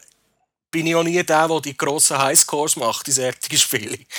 bin 0.70 0.86
ich 0.86 0.94
auch 0.94 1.02
nie 1.02 1.22
der, 1.22 1.48
der 1.48 1.60
die 1.62 1.74
grossen 1.74 2.18
Highscores 2.18 2.76
macht, 2.76 3.08
in 3.08 3.14
solchen 3.14 3.56
Spielen. 3.56 4.04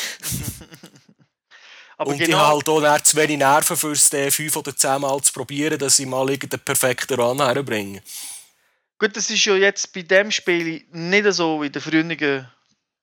Aber 1.97 2.09
und 2.09 2.17
genau... 2.17 2.29
ich 2.29 2.35
habe 2.35 2.47
halt 2.47 2.67
auch 2.67 3.03
zu 3.03 3.17
wenig 3.17 3.37
Nerven 3.37 3.77
für 3.77 3.91
es, 3.91 4.09
fünf 4.33 4.55
oder 4.55 4.75
zehn 4.75 4.99
Mal 4.99 5.21
zu 5.21 5.31
probieren, 5.31 5.77
dass 5.77 5.99
ich 5.99 6.07
mal 6.07 6.25
den 6.25 6.49
perfekten 6.49 7.19
Run 7.19 7.37
herbringe. 7.37 8.01
Gut, 8.97 9.15
das 9.15 9.29
ist 9.29 9.45
ja 9.45 9.55
jetzt 9.55 9.93
bei 9.93 10.01
dem 10.01 10.31
Spiel 10.31 10.83
nicht 10.91 11.31
so 11.33 11.61
wie 11.61 11.67
in 11.67 11.71
den 11.71 11.81
früheren 11.81 12.49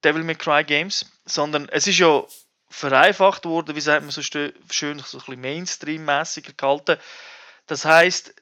Devil 0.03 0.25
May 0.25 0.35
Cry 0.35 0.65
Games, 0.65 1.07
sondern 1.27 1.69
es 1.69 1.87
ist 1.87 1.99
ja 1.99 2.27
vereinfacht 2.69 3.45
worden, 3.45 3.77
wie 3.77 3.81
sagt 3.81 4.03
man 4.03 4.11
so 4.11 4.23
schön, 4.23 4.53
so 4.71 4.89
ein 4.89 4.99
bisschen 4.99 5.41
Mainstream-mäßiger 5.41 6.53
gehalten. 6.53 6.99
Das 7.67 7.85
heißt, 7.85 8.35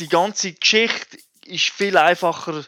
die 0.00 0.08
ganze 0.08 0.52
Geschichte 0.52 1.18
ist 1.44 1.70
viel 1.70 1.96
einfacher 1.96 2.64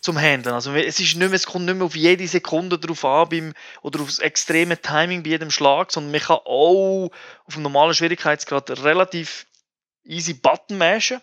zum 0.00 0.18
Handeln. 0.18 0.54
Also 0.54 0.74
es, 0.74 0.98
ist 0.98 1.14
nicht 1.14 1.18
mehr, 1.18 1.32
es 1.32 1.46
kommt 1.46 1.66
nicht 1.66 1.76
mehr 1.76 1.86
auf 1.86 1.94
jede 1.94 2.26
Sekunde 2.26 2.78
drauf 2.78 3.04
an 3.04 3.28
beim, 3.28 3.54
oder 3.82 4.00
auf 4.00 4.06
das 4.06 4.18
extreme 4.18 4.80
Timing 4.80 5.22
bei 5.22 5.30
jedem 5.30 5.50
Schlag, 5.50 5.92
sondern 5.92 6.10
man 6.10 6.20
kann 6.20 6.38
auch 6.44 7.10
auf 7.44 7.54
dem 7.54 7.62
normalen 7.62 7.94
Schwierigkeitsgrad 7.94 8.70
relativ 8.82 9.46
easy 10.04 10.34
Button 10.34 10.78
mashen 10.78 11.20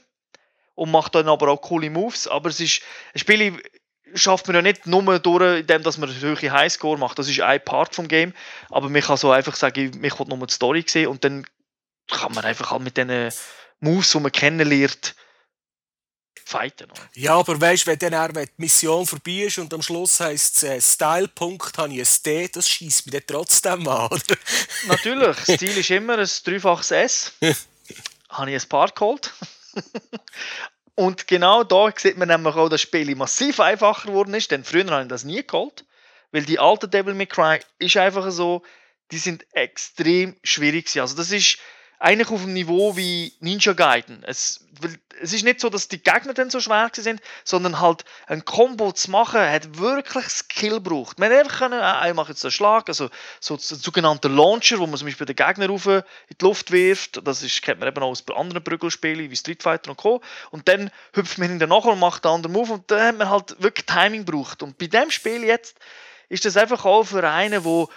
und 0.75 0.91
macht 0.91 1.15
dann 1.15 1.27
aber 1.27 1.49
auch 1.49 1.61
coole 1.61 1.89
Moves. 1.89 2.27
Aber 2.27 2.49
es 2.49 2.61
ist 2.61 2.81
ein 3.13 3.19
Spiel, 3.19 3.61
schafft 4.15 4.47
man 4.47 4.55
ja 4.55 4.61
nicht 4.61 4.87
nur 4.87 5.19
durch, 5.19 5.59
indem 5.59 5.83
dass 5.83 5.97
man 5.97 6.09
hohen 6.09 6.51
Highscore 6.51 6.97
macht. 6.97 7.19
Das 7.19 7.27
ist 7.27 7.39
ein 7.41 7.63
Part 7.63 7.95
vom 7.95 8.07
Game. 8.07 8.33
Aber 8.69 8.89
man 8.89 9.01
kann 9.01 9.17
so 9.17 9.31
einfach 9.31 9.55
sagen, 9.55 10.03
ich 10.03 10.19
will 10.19 10.27
nur 10.27 10.47
die 10.47 10.53
Story 10.53 10.83
sehen 10.87 11.07
und 11.07 11.23
dann 11.23 11.45
kann 12.07 12.33
man 12.33 12.45
einfach 12.45 12.71
halt 12.71 12.81
mit 12.81 12.97
diesen 12.97 13.31
Moves, 13.79 14.11
die 14.11 14.19
man 14.19 14.31
kennenlernt, 14.31 15.15
fighten. 16.49 16.89
Oder? 16.91 17.09
Ja, 17.13 17.35
aber 17.35 17.59
weißt 17.59 17.85
du, 17.85 17.91
wenn 17.91 17.99
dann 17.99 18.33
die 18.33 18.47
Mission 18.57 19.05
vorbei 19.05 19.43
ist 19.45 19.59
und 19.59 19.73
am 19.73 19.81
Schluss 19.81 20.19
heisst 20.19 20.57
es 20.57 20.63
äh, 20.63 20.81
Style-Punkt, 20.81 21.77
habe 21.77 21.93
ich 21.93 21.99
ein 21.99 22.23
D, 22.25 22.47
das 22.47 22.67
schießt 22.67 23.05
mich 23.05 23.13
dann 23.13 23.23
trotzdem 23.27 23.87
an, 23.87 24.07
oder? 24.07 24.35
Natürlich, 24.87 25.37
Stil 25.39 25.77
ist 25.77 25.91
immer 25.91 26.17
ein 26.17 26.29
dreifaches 26.43 26.91
S. 26.91 27.33
habe 28.29 28.51
ich 28.51 28.63
ein 28.63 28.69
Paar 28.69 28.89
geholt. 28.89 29.33
Und 30.99 31.27
genau 31.27 31.63
da 31.63 31.93
sieht 31.95 32.17
man 32.17 32.27
nämlich 32.27 32.55
auch, 32.55 32.67
dass 32.67 32.81
das 32.81 32.81
Spiel 32.81 33.15
massiv 33.15 33.61
einfacher 33.61 34.09
geworden 34.09 34.33
ist, 34.33 34.51
denn 34.51 34.65
früher 34.65 34.85
habe 34.87 35.03
ich 35.03 35.07
das 35.07 35.23
nie 35.23 35.47
geholt. 35.47 35.85
Weil 36.33 36.43
die 36.43 36.59
alten 36.59 36.91
Devil 36.91 37.13
May 37.13 37.25
Cry 37.25 37.61
ist 37.77 37.95
einfach 37.95 38.29
so, 38.31 38.63
die 39.09 39.17
sind 39.17 39.45
extrem 39.53 40.35
schwierig. 40.43 40.99
Also 40.99 41.15
das 41.15 41.31
ist 41.31 41.57
eigentlich 41.99 42.31
auf 42.31 42.41
dem 42.41 42.53
Niveau 42.53 42.95
wie 42.95 43.33
Ninja 43.41 43.73
Gaiden. 43.73 44.23
Es, 44.25 44.65
es 45.21 45.33
ist 45.33 45.43
nicht 45.43 45.59
so, 45.59 45.69
dass 45.69 45.89
die 45.89 46.01
Gegner 46.01 46.33
dann 46.33 46.49
so 46.49 46.61
schwer 46.61 46.89
sind, 46.93 47.21
sondern 47.43 47.81
halt 47.81 48.05
ein 48.27 48.45
Combo 48.45 48.93
zu 48.93 49.11
machen, 49.11 49.41
hat 49.41 49.77
wirklich 49.77 50.25
Skill 50.29 50.75
gebraucht. 50.75 51.19
Man 51.19 51.31
einfach 51.31 51.59
können, 51.59 51.81
ah, 51.81 52.07
ich 52.07 52.13
mache 52.13 52.31
jetzt 52.31 52.45
einen 52.45 52.53
Schlag, 52.53 52.87
also 52.87 53.09
so 53.41 53.55
ein 53.55 53.59
sogenannter 53.59 54.29
Launcher, 54.29 54.79
wo 54.79 54.87
man 54.87 54.97
zum 54.97 55.07
Beispiel 55.07 55.27
den 55.27 55.35
Gegner 55.35 55.67
rauf 55.67 55.87
in 55.87 56.03
die 56.29 56.45
Luft 56.45 56.71
wirft. 56.71 57.27
Das 57.27 57.43
ist, 57.43 57.61
kennt 57.61 57.81
man 57.81 57.89
eben 57.89 58.01
auch 58.01 58.11
aus 58.11 58.23
anderen 58.33 58.63
Prügelspielen 58.63 59.29
wie 59.29 59.35
Street 59.35 59.61
Fighter 59.61 59.91
und 59.91 59.97
Co. 59.97 60.21
Und 60.51 60.69
dann 60.69 60.91
hüpft 61.13 61.37
man 61.37 61.49
hinterher 61.49 61.85
und 61.85 61.99
macht 61.99 62.23
den 62.23 62.31
anderen 62.31 62.53
Move 62.53 62.73
und 62.73 62.89
dann 62.89 63.07
hat 63.07 63.17
man 63.17 63.29
halt 63.29 63.61
wirklich 63.61 63.85
Timing 63.85 64.23
gebraucht. 64.25 64.63
Und 64.63 64.77
bei 64.77 64.87
dem 64.87 65.11
Spiel 65.11 65.43
jetzt 65.43 65.77
ist 66.29 66.45
das 66.45 66.55
einfach 66.55 66.85
auch 66.85 67.03
für 67.03 67.27
einen, 67.29 67.61
der 67.61 67.87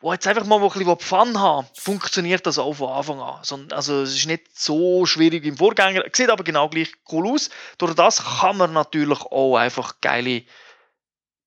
wo 0.00 0.12
jetzt 0.12 0.26
einfach 0.26 0.44
mal 0.44 0.60
ein 0.62 0.68
bisschen 0.68 0.98
Fun 0.98 1.38
haben 1.38 1.66
funktioniert 1.74 2.46
das 2.46 2.58
auch 2.58 2.74
von 2.74 2.88
Anfang 2.88 3.20
an. 3.20 3.72
Also 3.72 4.02
es 4.02 4.16
ist 4.16 4.26
nicht 4.26 4.58
so 4.58 5.04
schwierig 5.04 5.44
wie 5.44 5.48
im 5.48 5.56
Vorgänger, 5.56 6.04
sieht 6.12 6.30
aber 6.30 6.42
genau 6.42 6.68
gleich 6.68 6.92
cool 7.12 7.28
aus. 7.28 7.50
Durch 7.78 7.94
das 7.94 8.24
kann 8.40 8.56
man 8.56 8.72
natürlich 8.72 9.20
auch 9.20 9.56
einfach 9.56 10.00
geile, 10.00 10.42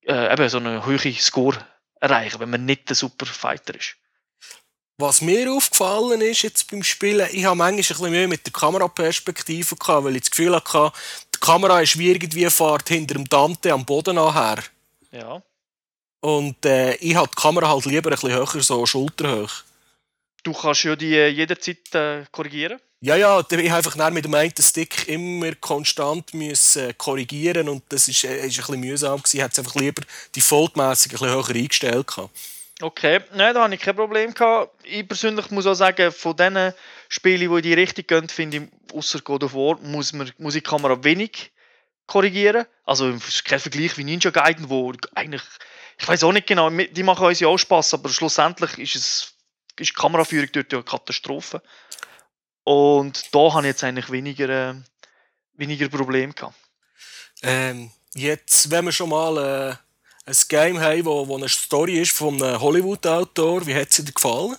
äh, 0.06 0.34
eben 0.34 0.50
so 0.50 0.58
eine 0.58 0.86
hohe 0.86 1.14
Score 1.14 1.58
erreichen, 2.00 2.40
wenn 2.40 2.52
man 2.52 2.66
nicht 2.66 2.90
der 2.90 2.96
Superfighter 2.96 3.76
ist. 3.76 3.96
Was 4.98 5.22
mir 5.22 5.52
aufgefallen 5.52 6.22
ist 6.22 6.44
jetzt 6.44 6.70
beim 6.70 6.84
Spielen, 6.84 7.28
ich 7.32 7.46
habe 7.46 7.56
manchmal 7.56 7.72
ein 7.72 7.78
bisschen 7.78 8.12
Mühe 8.12 8.28
mit 8.28 8.46
der 8.46 8.54
Kameraperspektive 8.54 9.76
gehabt, 9.76 10.06
weil 10.06 10.16
ich 10.16 10.22
das 10.22 10.32
Gefühl 10.32 10.56
hatte, 10.56 10.92
die 11.34 11.40
Kamera 11.40 11.82
ist 11.82 11.98
wie 11.98 12.12
irgendwie 12.12 12.48
fahrt 12.52 12.90
hinter 12.90 13.16
dem 13.16 13.28
Dante 13.28 13.74
am 13.74 13.84
Boden 13.84 14.16
nachher. 14.16 14.64
Ja. 15.12 15.42
Und 16.24 16.66
äh, 16.66 16.96
ich 16.96 17.16
habe 17.16 17.28
die 17.28 17.36
Kamera 17.36 17.68
halt 17.68 17.84
lieber 17.84 18.10
ein 18.10 18.16
bisschen 18.16 18.32
höher, 18.32 18.64
so 18.64 18.86
schulterhoch. 18.86 19.64
Du 20.42 20.54
kannst 20.54 20.86
ja 20.86 20.96
die 20.96 21.16
äh, 21.16 21.28
jederzeit 21.28 21.94
äh, 21.94 22.24
korrigieren. 22.32 22.80
Ja, 23.02 23.18
ja, 23.18 23.42
ich 23.42 23.70
habe 23.70 23.76
einfach 23.76 24.10
mit 24.10 24.24
dem 24.24 24.34
einen 24.34 24.54
Stick 24.58 25.10
immer 25.10 25.54
konstant 25.56 26.34
müssen 26.34 26.92
äh, 26.92 26.94
korrigieren 26.94 27.68
und 27.68 27.84
das 27.90 28.08
ist, 28.08 28.24
äh, 28.24 28.38
ist 28.38 28.58
ein 28.58 28.66
bisschen 28.66 28.80
mühsam 28.80 29.18
gewesen. 29.18 29.36
Ich 29.36 29.44
hätte 29.44 29.52
es 29.52 29.60
einfach 29.60 29.76
lieber 29.76 30.02
defaultmässig 30.34 31.12
ein 31.12 31.20
bisschen 31.20 31.30
höher 31.30 31.50
eingestellt 31.50 32.08
gehabt. 32.08 32.30
Okay, 32.82 33.20
nein, 33.34 33.54
da 33.54 33.64
habe 33.64 33.76
ich 33.76 33.82
kein 33.82 33.96
Problem 33.96 34.34
gehabt. 34.34 34.72
Ich 34.86 35.06
persönlich 35.06 35.52
muss 35.52 35.66
auch 35.66 35.74
sagen, 35.74 36.10
von 36.14 36.38
diesen 36.38 36.74
Spielen, 37.10 37.50
die 37.50 37.56
in 37.58 37.62
die 37.64 37.74
Richtung 37.74 38.08
gehen, 38.08 38.30
finde 38.30 38.58
ich, 38.58 38.96
außer 38.96 39.20
God 39.20 39.44
of 39.44 39.56
War, 39.56 39.78
muss, 39.82 40.14
man, 40.14 40.32
muss 40.38 40.56
ich 40.56 40.64
die 40.64 40.70
Kamera 40.70 41.04
wenig 41.04 41.52
korrigieren. 42.08 42.66
Also 42.86 43.10
es 43.10 43.28
ist 43.28 43.46
kein 43.46 43.60
Vergleich 43.60 43.98
wie 43.98 44.06
Ninja 44.06 44.32
Gaiden, 44.32 44.70
wo 44.70 44.94
eigentlich, 45.16 45.44
ich 46.00 46.08
weiß 46.08 46.24
auch 46.24 46.32
nicht 46.32 46.48
genau, 46.48 46.70
die 46.70 47.04
machen 47.04 47.26
uns 47.26 47.40
ja 47.40 47.48
auch 47.48 47.58
Spaß, 47.58 47.96
aber 47.96 48.10
schlussendlich 48.10 48.78
ist 48.78 48.96
es 48.96 49.34
ist 49.80 49.90
die 49.90 49.94
Kameraführung 49.94 50.50
dort 50.52 50.72
ja 50.72 50.80
eine 50.80 50.86
Katastrophe. 50.86 51.62
Und 52.64 53.34
da 53.34 53.54
habe 53.54 53.62
ich 53.62 53.72
jetzt 53.72 53.84
eigentlich 53.84 54.12
weniger, 54.12 54.50
äh, 54.50 54.76
weniger 55.54 55.90
Probleme 55.90 56.34
gehabt. 56.34 56.56
Ähm, 57.42 57.92
jetzt, 58.14 58.70
wenn 58.72 58.86
wir 58.86 58.92
schon 58.92 59.10
mal 59.10 59.38
äh, 59.38 60.30
ein 60.30 60.36
Game 60.48 60.80
haben, 60.80 61.06
wo, 61.06 61.28
wo 61.28 61.38
eine 61.38 61.50
Story 61.50 62.00
ist 62.00 62.12
von 62.12 62.42
einem 62.42 62.62
Hollywood-Autor. 62.62 63.66
Wie 63.66 63.76
hat 63.76 63.92
sie 63.92 64.06
dir 64.06 64.14
gefallen? 64.14 64.56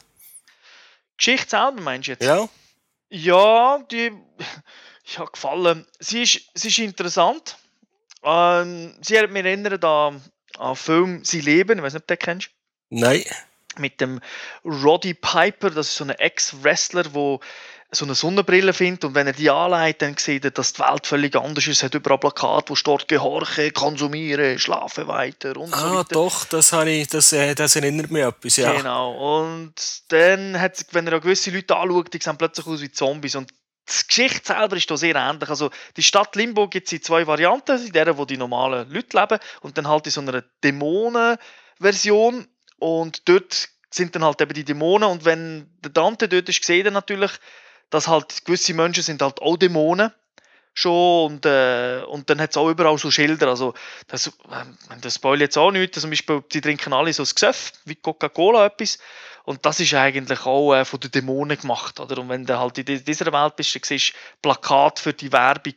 Die 1.13 1.17
Geschichte 1.17 1.51
selber 1.51 1.81
meinst 1.81 2.09
du 2.09 2.13
jetzt? 2.13 2.25
Ja. 2.25 2.49
Ja, 3.09 3.79
die 3.91 4.13
ich 5.05 5.19
hat 5.19 5.33
gefallen. 5.33 5.87
Sie 5.99 6.23
ist, 6.23 6.43
sie 6.55 6.69
ist 6.69 6.79
interessant. 6.79 7.57
Ähm, 8.23 8.95
sie 9.01 9.19
hat 9.19 9.31
mich 9.31 9.45
erinnert 9.45 9.85
an, 9.85 10.23
an 10.59 10.77
Film 10.77 11.25
Sie 11.25 11.41
leben. 11.41 11.79
Ich 11.79 11.85
weiß 11.85 11.95
nicht, 11.95 12.03
ob 12.03 12.09
du 12.09 12.17
den 12.17 12.19
kennst. 12.19 12.51
Nein. 12.91 13.25
Mit 13.77 14.01
dem 14.01 14.21
Roddy 14.65 15.15
Piper, 15.15 15.71
das 15.71 15.89
ist 15.89 15.97
so 15.97 16.05
ein 16.05 16.11
Ex-Wrestler, 16.11 17.05
der 17.05 17.41
so 17.95 18.05
eine 18.05 18.15
Sonnenbrille 18.15 18.73
findet 18.73 19.05
und 19.05 19.15
wenn 19.15 19.27
er 19.27 19.33
die 19.33 19.51
anlegt, 19.51 20.03
dann 20.03 20.17
sieht 20.17 20.45
er, 20.45 20.51
dass 20.51 20.73
die 20.73 20.81
Welt 20.81 21.07
völlig 21.07 21.37
anders 21.37 21.67
ist. 21.67 21.79
Es 21.79 21.83
hat 21.83 21.95
überall 21.95 22.19
Plakate, 22.19 22.71
wo 22.71 22.75
steht 22.75 23.09
«Gehorche, 23.09 23.71
konsumiere, 23.71 24.59
schlafe 24.59 25.07
weiter» 25.07 25.57
und 25.57 25.73
ah, 25.73 25.79
so 25.79 25.87
weiter. 25.87 25.99
Ah, 25.99 26.05
doch, 26.11 26.45
das, 26.45 26.73
habe 26.73 26.91
ich, 26.91 27.09
das, 27.09 27.33
äh, 27.33 27.55
das 27.55 27.77
erinnert 27.77 28.11
mich 28.11 28.23
an 28.23 28.31
etwas, 28.31 28.57
ja. 28.57 28.73
Genau, 28.73 29.45
und 29.45 29.75
dann, 30.09 30.61
hat, 30.61 30.85
wenn 30.93 31.07
er 31.07 31.21
gewisse 31.21 31.51
Leute 31.51 31.77
anschaut, 31.77 32.13
die 32.13 32.19
sehen 32.21 32.37
plötzlich 32.37 32.67
aus 32.67 32.81
wie 32.81 32.91
Zombies 32.91 33.37
und 33.37 33.53
die 33.89 34.07
Geschichte 34.07 34.47
selber 34.47 34.77
ist 34.77 34.91
da 34.91 34.97
sehr 34.97 35.15
ähnlich. 35.15 35.49
Also 35.49 35.71
die 35.97 36.03
Stadt 36.03 36.37
Limbo 36.37 36.69
gibt 36.69 36.87
es 36.87 36.93
in 36.93 37.03
zwei 37.03 37.27
Varianten, 37.27 37.85
in 37.85 37.93
der, 37.93 38.17
wo 38.17 38.25
die 38.25 38.37
normalen 38.37 38.91
Leute 38.91 39.17
leben. 39.17 39.39
Und 39.61 39.77
dann 39.77 39.89
halt 39.89 40.07
in 40.07 40.13
so 40.13 40.21
einer 40.21 40.43
Dämonen-Version. 40.63 42.47
Und 42.79 43.29
dort 43.29 43.69
sind 43.91 44.15
dann 44.15 44.25
halt 44.25 44.41
eben 44.41 44.55
die 44.55 44.65
Dämonen. 44.65 45.09
Und 45.09 45.25
wenn 45.25 45.71
der 45.83 45.91
Dante 45.91 46.29
dort 46.29 46.49
ist, 46.49 46.65
sieht 46.65 46.87
er 46.87 46.93
natürlich, 46.93 47.33
dass 47.91 48.09
halt 48.09 48.45
gewisse 48.45 48.75
Menschen 48.75 49.03
sind 49.03 49.23
halt 49.23 49.41
auch 49.43 49.57
Dämonen 49.57 50.13
schon 50.75 51.33
und, 51.33 51.47
äh, 51.47 52.03
und 52.07 52.29
dann 52.29 52.41
hat 52.41 52.51
es 52.51 52.57
auch 52.57 52.69
überall 52.69 52.99
so 52.99 53.11
Schilder, 53.11 53.49
also 53.49 53.75
das, 54.09 54.33
ähm, 54.53 54.77
das 55.01 55.15
spoil 55.15 55.41
jetzt 55.41 55.57
auch 55.57 55.71
nicht, 55.71 55.95
zum 55.95 56.11
Beispiel, 56.11 56.43
die 56.53 56.61
trinken 56.61 56.93
alle 56.93 57.13
so 57.13 57.23
das 57.23 57.35
Gesöff, 57.35 57.73
wie 57.85 57.95
Coca-Cola 57.95 58.67
etwas 58.67 58.99
und 59.45 59.65
das 59.65 59.81
ist 59.81 59.95
eigentlich 59.95 60.45
auch 60.45 60.75
äh, 60.75 60.85
von 60.85 61.01
den 61.01 61.11
Dämonen 61.11 61.59
gemacht, 61.59 62.01
oder? 62.01 62.19
Und 62.19 62.29
wenn 62.29 62.45
du 62.45 62.59
halt 62.59 62.79
in 62.79 63.05
dieser 63.05 63.33
Welt 63.33 63.57
bist, 63.57 63.75
dann 63.75 63.83
siehst 63.85 64.11
du 64.11 64.17
Plakat 64.43 64.99
für 64.99 65.13
die 65.13 65.33
Werbung 65.33 65.75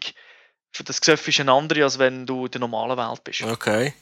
für 0.71 0.83
das 0.83 1.01
Gesöff 1.01 1.27
ist 1.27 1.39
eine 1.39 1.51
andere, 1.51 1.83
als 1.83 1.97
wenn 1.97 2.25
du 2.25 2.45
in 2.45 2.51
der 2.51 2.61
normalen 2.61 2.97
Welt 2.97 3.23
bist. 3.23 3.41
Okay. 3.41 3.93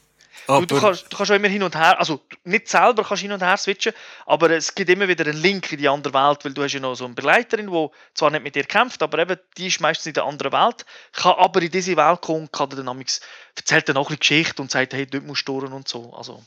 Du, 0.48 0.66
du, 0.66 0.80
kannst, 0.80 1.12
du 1.12 1.18
kannst 1.18 1.32
auch 1.32 1.36
immer 1.36 1.48
hin 1.48 1.64
und 1.64 1.76
her, 1.76 2.00
also 2.00 2.22
nicht 2.44 2.68
selber 2.68 3.04
kannst 3.04 3.22
hin 3.22 3.32
und 3.32 3.42
her 3.42 3.58
switchen, 3.58 3.94
aber 4.26 4.52
es 4.52 4.76
gibt 4.76 4.90
immer 4.90 5.08
wieder 5.08 5.26
einen 5.26 5.42
Link 5.42 5.72
in 5.72 5.80
die 5.80 5.90
andere 5.90 6.14
Welt, 6.14 6.46
weil 6.46 6.54
du 6.54 6.64
hast 6.64 6.74
ja 6.74 6.80
noch 6.80 6.96
so 6.96 7.06
eine 7.06 7.16
Begleiterin, 7.16 7.72
die 7.72 7.90
zwar 8.14 8.30
nicht 8.30 8.44
mit 8.44 8.56
dir 8.56 8.66
kämpft, 8.66 9.02
aber 9.02 9.20
eben 9.20 9.40
die 9.58 9.68
ist 9.68 9.82
meistens 9.82 10.08
in 10.08 10.14
der 10.14 10.26
anderen 10.26 10.52
Welt, 10.52 10.86
kann 11.14 11.34
aber 11.38 11.62
in 11.62 11.72
diese 11.72 11.98
Welt 11.98 12.22
kommen, 12.22 12.52
kann 12.52 12.70
dann 12.70 12.88
amigs, 12.88 13.22
erzählt 13.56 13.90
dann 13.90 13.98
auch 13.98 14.12
ein 14.12 14.20
Geschichte 14.20 14.62
und 14.62 14.70
sagt, 14.70 14.94
hey, 14.94 15.08
dort 15.08 15.26
musst 15.26 15.48
du 15.48 15.58
und 15.58 15.88
so. 15.88 16.14
Also, 16.14 16.44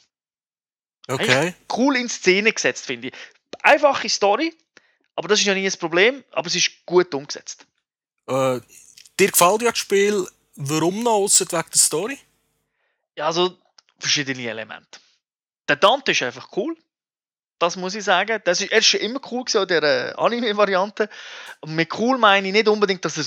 okay. 1.09 1.55
Cool 1.72 1.96
in 1.96 2.09
Szene 2.09 2.53
gesetzt, 2.53 2.87
finde 2.87 3.09
ich. 3.09 3.14
Einfache 3.62 4.09
Story, 4.09 4.55
aber 5.16 5.27
das 5.27 5.40
ist 5.40 5.46
ja 5.46 5.55
nie 5.55 5.66
ein 5.66 5.79
Problem, 5.79 6.22
aber 6.31 6.46
es 6.46 6.55
ist 6.55 6.70
gut 6.87 7.12
umgesetzt. 7.14 7.66
Äh, 8.29 8.61
dir 9.18 9.31
gefällt 9.31 9.62
ja 9.62 9.70
das 9.70 9.79
Spiel, 9.79 10.24
warum 10.55 11.03
noch 11.03 11.14
außer 11.14 11.46
wegen 11.51 11.64
der 11.72 11.79
Story? 11.79 12.18
Ja, 13.16 13.27
also 13.27 13.59
verschiedene 13.98 14.48
Elemente. 14.48 15.00
Der 15.68 15.76
Dante 15.76 16.12
ist 16.12 16.22
einfach 16.22 16.48
cool. 16.56 16.76
Das 17.58 17.76
muss 17.76 17.94
ich 17.94 18.04
sagen. 18.04 18.40
Das 18.44 18.61
ist, 18.61 18.70
er 18.70 18.78
ist 18.78 18.87
schon 18.87 19.00
immer 19.00 19.20
cool 19.30 19.44
gewesen, 19.44 19.66
der 19.66 20.18
Anime-Variante. 20.18 21.08
Mit 21.66 21.98
cool 21.98 22.18
meine 22.18 22.46
ich 22.46 22.52
nicht 22.52 22.68
unbedingt, 22.68 23.04
dass 23.04 23.18
er 23.18 23.24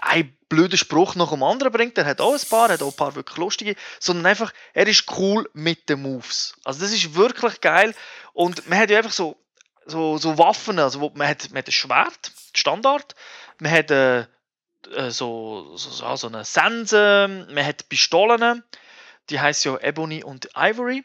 einen 0.00 0.36
blöden 0.48 0.78
Spruch 0.78 1.14
nach 1.14 1.30
dem 1.30 1.42
anderen 1.42 1.72
bringt. 1.72 1.96
Er 1.98 2.06
hat 2.06 2.20
auch 2.20 2.32
ein 2.32 2.48
paar, 2.48 2.68
hat 2.70 2.82
auch 2.82 2.90
ein 2.90 2.96
paar 2.96 3.14
wirklich 3.14 3.36
lustige, 3.36 3.76
sondern 4.00 4.26
einfach, 4.26 4.52
er 4.72 4.86
ist 4.86 5.04
cool 5.16 5.48
mit 5.52 5.88
den 5.88 6.02
Moves. 6.02 6.54
Also 6.64 6.80
das 6.80 6.92
ist 6.92 7.14
wirklich 7.14 7.60
geil. 7.60 7.94
Und 8.32 8.68
man 8.68 8.78
hat 8.78 8.90
ja 8.90 8.98
einfach 8.98 9.12
so, 9.12 9.36
so, 9.86 10.16
so 10.18 10.38
Waffen, 10.38 10.78
also 10.78 11.12
man 11.14 11.28
hat, 11.28 11.48
man 11.50 11.58
hat 11.58 11.68
ein 11.68 11.72
Schwert, 11.72 12.32
Standard, 12.54 13.14
man 13.60 13.70
hat 13.70 13.90
äh, 13.90 14.20
äh 14.94 15.10
so, 15.10 15.76
so, 15.76 16.16
so 16.16 16.26
eine 16.26 16.44
Sense, 16.44 17.46
man 17.50 17.66
hat 17.66 17.88
Pistolen, 17.88 18.62
die 19.30 19.40
heißt 19.40 19.64
ja 19.64 19.78
Ebony 19.80 20.24
und 20.24 20.48
Ivory. 20.56 21.04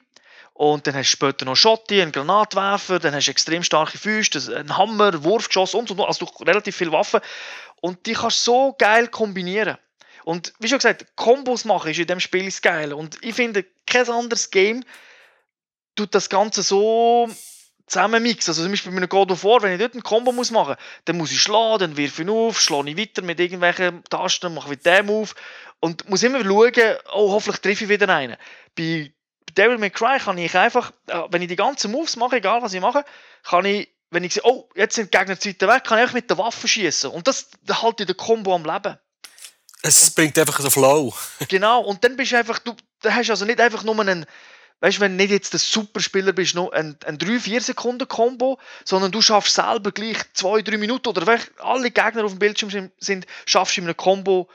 Und 0.53 0.88
dann 0.88 0.95
hast 0.95 1.10
du 1.10 1.12
später 1.12 1.45
noch 1.45 1.56
Schotti, 1.56 2.01
einen 2.01 2.12
Granatwerfer, 2.12 2.97
dann 2.97 3.13
hast 3.13 3.27
du 3.27 3.32
extrem 3.32 3.62
starke 3.62 3.97
Füße, 3.97 4.58
einen 4.58 4.75
Hammer, 4.75 5.23
Wurfgeschoss 5.23 5.75
und 5.75 5.88
so, 5.88 6.03
also 6.03 6.25
relativ 6.41 6.75
viele 6.75 6.91
Waffen. 6.91 7.21
Und 7.80 8.08
die 8.08 8.13
kannst 8.13 8.47
du 8.47 8.51
so 8.51 8.75
geil 8.77 9.08
kombinieren. 9.08 9.77
Und 10.23 10.53
wie 10.60 10.67
schon 10.67 10.80
gesagt, 10.80 11.15
Kombos 11.15 11.63
machen 11.63 11.91
ist 11.91 11.99
in 11.99 12.08
dem 12.08 12.19
Spiel 12.19 12.45
das 12.45 12.62
Geile. 12.62 12.95
Und 12.95 13.17
ich 13.21 13.36
finde, 13.36 13.65
kein 13.86 14.10
anderes 14.10 14.49
Game 14.49 14.84
tut 15.95 16.15
das 16.15 16.27
Ganze 16.27 16.63
so 16.63 17.30
zusammen 17.88 18.21
mixen. 18.21 18.52
Also 18.52 18.62
zum 18.62 18.71
Beispiel 18.71 18.91
mit 18.91 19.00
einem 19.00 19.10
God 19.10 19.32
of 19.32 19.43
War, 19.43 19.62
wenn 19.62 19.73
ich 19.73 19.80
dort 19.80 19.95
ein 19.95 20.04
Combo 20.04 20.32
muss 20.32 20.52
machen 20.52 20.76
muss, 20.76 21.04
dann 21.06 21.17
muss 21.17 21.32
ich 21.32 21.41
schlagen, 21.41 21.80
dann 21.80 21.97
wirf 21.97 22.19
ich 22.19 22.30
auf, 22.30 22.62
schlage 22.62 22.91
ich 22.91 22.97
weiter 22.97 23.21
mit 23.21 23.39
irgendwelchen 23.39 24.04
Tasten, 24.10 24.54
mache 24.54 24.73
ich 24.73 24.80
den 24.80 25.06
Move 25.06 25.30
und 25.80 26.08
muss 26.10 26.23
immer 26.23 26.43
schauen, 26.43 26.97
oh, 27.13 27.32
hoffentlich 27.32 27.62
treffe 27.62 27.86
ich 27.86 27.89
wieder 27.89 28.10
einen. 28.10 28.38
Bei 28.76 29.12
Devil 29.58 29.78
May 29.78 29.89
Cry 29.89 30.19
kann 30.19 30.38
ich 30.38 30.56
einfach, 30.56 30.91
äh, 31.08 31.21
wenn 31.30 31.41
ich 31.41 31.47
die 31.47 31.56
ganzen 31.56 31.91
Moves 31.91 32.15
mache, 32.15 32.38
egal 32.38 32.62
was 32.62 32.73
ich 32.73 32.82
mache, 32.82 33.04
kann 33.43 33.65
ich, 33.65 33.89
wenn 34.12 34.23
ich 34.23 34.34
sehe, 34.34 34.43
oh, 34.45 34.69
jetzt 34.76 34.95
sind 34.95 35.13
die 35.13 35.17
Gegner 35.17 35.39
Zeiten 35.39 35.67
weg, 35.67 35.84
kann 35.84 36.04
ich 36.04 36.13
mit 36.13 36.30
der 36.30 36.38
Waffe 36.38 36.67
schießen 36.67 37.10
und 37.10 37.28
das 37.28 37.50
halte 37.69 38.04
ich 38.04 38.08
den 38.08 38.17
Combo 38.17 38.54
am 38.54 38.65
Leben. 38.65 38.97
Es 39.82 40.12
bringt 40.12 40.38
einfach 40.38 40.60
so 40.60 40.69
Flow. 40.69 41.13
genau, 41.47 41.82
und 41.82 42.04
dann 42.04 42.15
bist 42.15 42.32
du 42.32 42.38
einfach, 42.38 42.60
du, 42.60 42.76
du 43.02 43.13
hast 43.13 43.30
also 43.30 43.45
nicht 43.45 43.60
einfach 43.60 43.84
nur 43.84 44.00
einen, 44.00 44.26
weißt 44.80 45.00
wenn 45.00 45.18
du 45.18 45.24
nicht 45.24 45.32
jetzt 45.32 45.54
der 45.54 45.60
Superspieler 45.60 46.34
bist, 46.34 46.56
noch 46.56 46.72
ein, 46.72 46.98
ein 47.06 47.18
3-4 47.18 47.62
Sekunden 47.62 48.08
Combo, 48.08 48.60
sondern 48.86 49.12
du 49.12 49.22
schaffst 49.22 49.56
selber 49.56 49.92
gleich 49.92 50.18
2-3 50.36 50.78
Minuten 50.78 51.08
oder 51.10 51.40
alle 51.60 51.92
Gegner 51.92 52.26
auf 52.26 52.32
dem 52.32 52.40
Bildschirm 52.40 52.92
sind, 53.00 53.26
schaffst 53.46 53.78
du 53.78 53.82
in 53.82 53.88
einem 53.88 53.98
Combo 53.98 54.48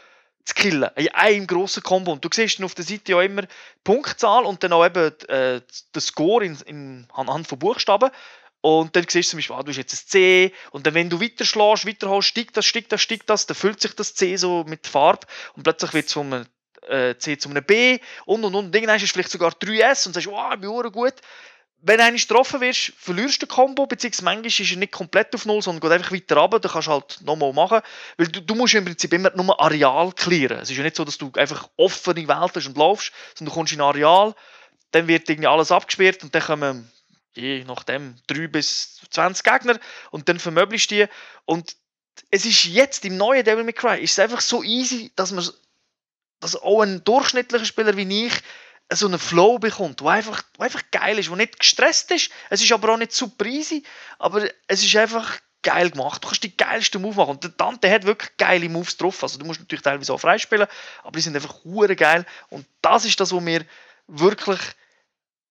zu 0.44 0.54
killen. 0.54 0.90
In 0.96 1.08
einem 1.08 1.46
grossen 1.46 1.82
Combo. 1.82 2.12
Und 2.12 2.24
du 2.24 2.28
siehst 2.32 2.58
dann 2.58 2.64
auf 2.64 2.74
der 2.74 2.84
Seite 2.84 3.12
ja 3.12 3.22
immer 3.22 3.42
die 3.42 3.48
Punktzahl 3.84 4.44
und 4.44 4.62
dann 4.62 4.72
auch 4.72 4.84
eben 4.84 5.12
äh, 5.28 5.60
den 5.94 6.00
Score 6.00 6.44
in, 6.44 6.56
in, 6.66 7.06
anhand 7.12 7.46
von 7.46 7.58
Buchstaben. 7.58 8.10
Und 8.60 8.94
dann 8.94 9.06
siehst 9.08 9.28
du 9.28 9.30
zum 9.32 9.38
Beispiel, 9.38 9.56
ah, 9.56 9.62
du 9.62 9.70
hast 9.70 9.76
jetzt 9.76 9.92
ein 9.94 10.08
C. 10.08 10.52
Und 10.70 10.86
dann, 10.86 10.94
wenn 10.94 11.10
du 11.10 11.20
weiter 11.20 11.44
schlägst, 11.44 11.86
weiterholst, 11.86 12.28
steigt 12.28 12.56
das, 12.56 12.64
steigt 12.64 12.92
das, 12.92 13.00
steigt 13.00 13.28
das, 13.28 13.46
dann 13.46 13.56
füllt 13.56 13.80
sich 13.80 13.94
das 13.94 14.14
C 14.14 14.36
so 14.36 14.64
mit 14.64 14.86
Farbe. 14.86 15.26
Und 15.54 15.64
plötzlich 15.64 15.92
wird 15.94 16.06
es 16.06 16.12
von 16.12 16.32
einem 16.32 16.46
äh, 16.88 17.16
C 17.16 17.38
zu 17.38 17.48
einem 17.48 17.64
B 17.64 17.98
und 18.24 18.44
und 18.44 18.54
und. 18.54 18.66
Und 18.66 18.76
ist 18.76 19.02
es 19.02 19.10
vielleicht 19.10 19.30
sogar 19.30 19.50
3S 19.52 20.06
und 20.06 20.14
sagst, 20.14 20.28
wow, 20.28 20.54
ich 20.54 20.60
bin 20.60 20.92
gut 20.92 21.14
wenn 21.84 21.98
du 21.98 22.12
getroffen 22.12 22.60
wirst, 22.60 22.92
verlierst 22.96 23.42
du 23.42 23.46
den 23.46 23.50
Combo, 23.50 23.86
beziehungsweise 23.86 24.24
manchmal 24.24 24.46
ist 24.46 24.70
er 24.70 24.76
nicht 24.76 24.92
komplett 24.92 25.34
auf 25.34 25.44
Null, 25.46 25.62
sondern 25.62 25.80
geht 25.80 25.90
einfach 25.90 26.12
weiter 26.12 26.36
runter, 26.36 26.60
dann 26.60 26.70
kannst 26.70 26.86
du 26.86 26.92
halt 26.92 27.20
nochmal 27.22 27.52
machen. 27.52 27.80
Weil 28.16 28.28
du, 28.28 28.40
du 28.40 28.54
musst 28.54 28.74
im 28.74 28.84
Prinzip 28.84 29.12
immer 29.12 29.32
nur 29.34 29.60
Areal 29.60 30.12
klären. 30.12 30.60
Es 30.60 30.70
ist 30.70 30.76
ja 30.76 30.84
nicht 30.84 30.94
so, 30.94 31.04
dass 31.04 31.18
du 31.18 31.32
einfach 31.34 31.68
offene 31.76 32.28
Welt 32.28 32.52
hast 32.54 32.66
und 32.68 32.76
laufst, 32.76 33.12
sondern 33.34 33.52
du 33.52 33.58
kommst 33.58 33.72
in 33.72 33.80
ein 33.80 33.86
Areal, 33.86 34.34
dann 34.92 35.08
wird 35.08 35.28
irgendwie 35.28 35.48
alles 35.48 35.72
abgesperrt 35.72 36.22
und 36.22 36.32
dann 36.34 36.42
kommen 36.42 36.92
je 37.34 37.64
nachdem 37.64 38.14
3 38.28 38.46
bis 38.46 39.00
20 39.10 39.42
Gegner 39.42 39.80
und 40.12 40.28
dann 40.28 40.38
vermöblichst 40.38 40.90
du 40.90 40.94
die. 40.94 41.06
Und 41.46 41.76
es 42.30 42.44
ist 42.44 42.64
jetzt 42.64 43.04
im 43.04 43.16
neuen 43.16 43.44
Devil 43.44 43.64
May 43.64 43.72
Cry 43.72 44.00
ist 44.00 44.12
es 44.12 44.18
einfach 44.20 44.40
so 44.40 44.62
easy, 44.62 45.10
dass 45.16 45.32
man 45.32 45.44
dass 46.42 46.60
auch 46.60 46.82
ein 46.82 47.04
durchschnittlicher 47.04 47.64
Spieler 47.64 47.96
wie 47.96 48.26
ich 48.26 48.32
so 48.92 49.06
einen 49.06 49.18
Flow 49.18 49.58
bekommt, 49.58 50.00
der 50.00 50.08
einfach, 50.08 50.42
wo 50.58 50.64
einfach 50.64 50.82
geil 50.90 51.18
ist, 51.18 51.28
der 51.28 51.36
nicht 51.36 51.58
gestresst 51.58 52.10
ist. 52.10 52.30
Es 52.50 52.62
ist 52.62 52.72
aber 52.72 52.92
auch 52.92 52.98
nicht 52.98 53.12
super 53.12 53.46
easy, 53.46 53.84
aber 54.18 54.48
es 54.66 54.82
ist 54.82 54.94
einfach 54.96 55.38
geil 55.62 55.90
gemacht. 55.90 56.22
Du 56.22 56.28
kannst 56.28 56.42
die 56.42 56.56
geilsten 56.56 57.00
Moves 57.00 57.16
machen. 57.16 57.30
Und 57.30 57.44
der 57.44 57.52
Dante 57.52 57.90
hat 57.90 58.04
wirklich 58.04 58.36
geile 58.36 58.68
Moves 58.68 58.96
drauf. 58.96 59.22
Also 59.22 59.38
du 59.38 59.46
musst 59.46 59.60
natürlich 59.60 59.82
teilweise 59.82 60.12
auch 60.12 60.18
freispielen, 60.18 60.66
aber 61.04 61.12
die 61.12 61.20
sind 61.22 61.36
einfach 61.36 61.64
hure 61.64 61.96
geil. 61.96 62.26
Und 62.50 62.66
das 62.82 63.04
ist 63.04 63.18
das, 63.20 63.32
was 63.32 63.40
mir 63.40 63.64
wirklich 64.08 64.60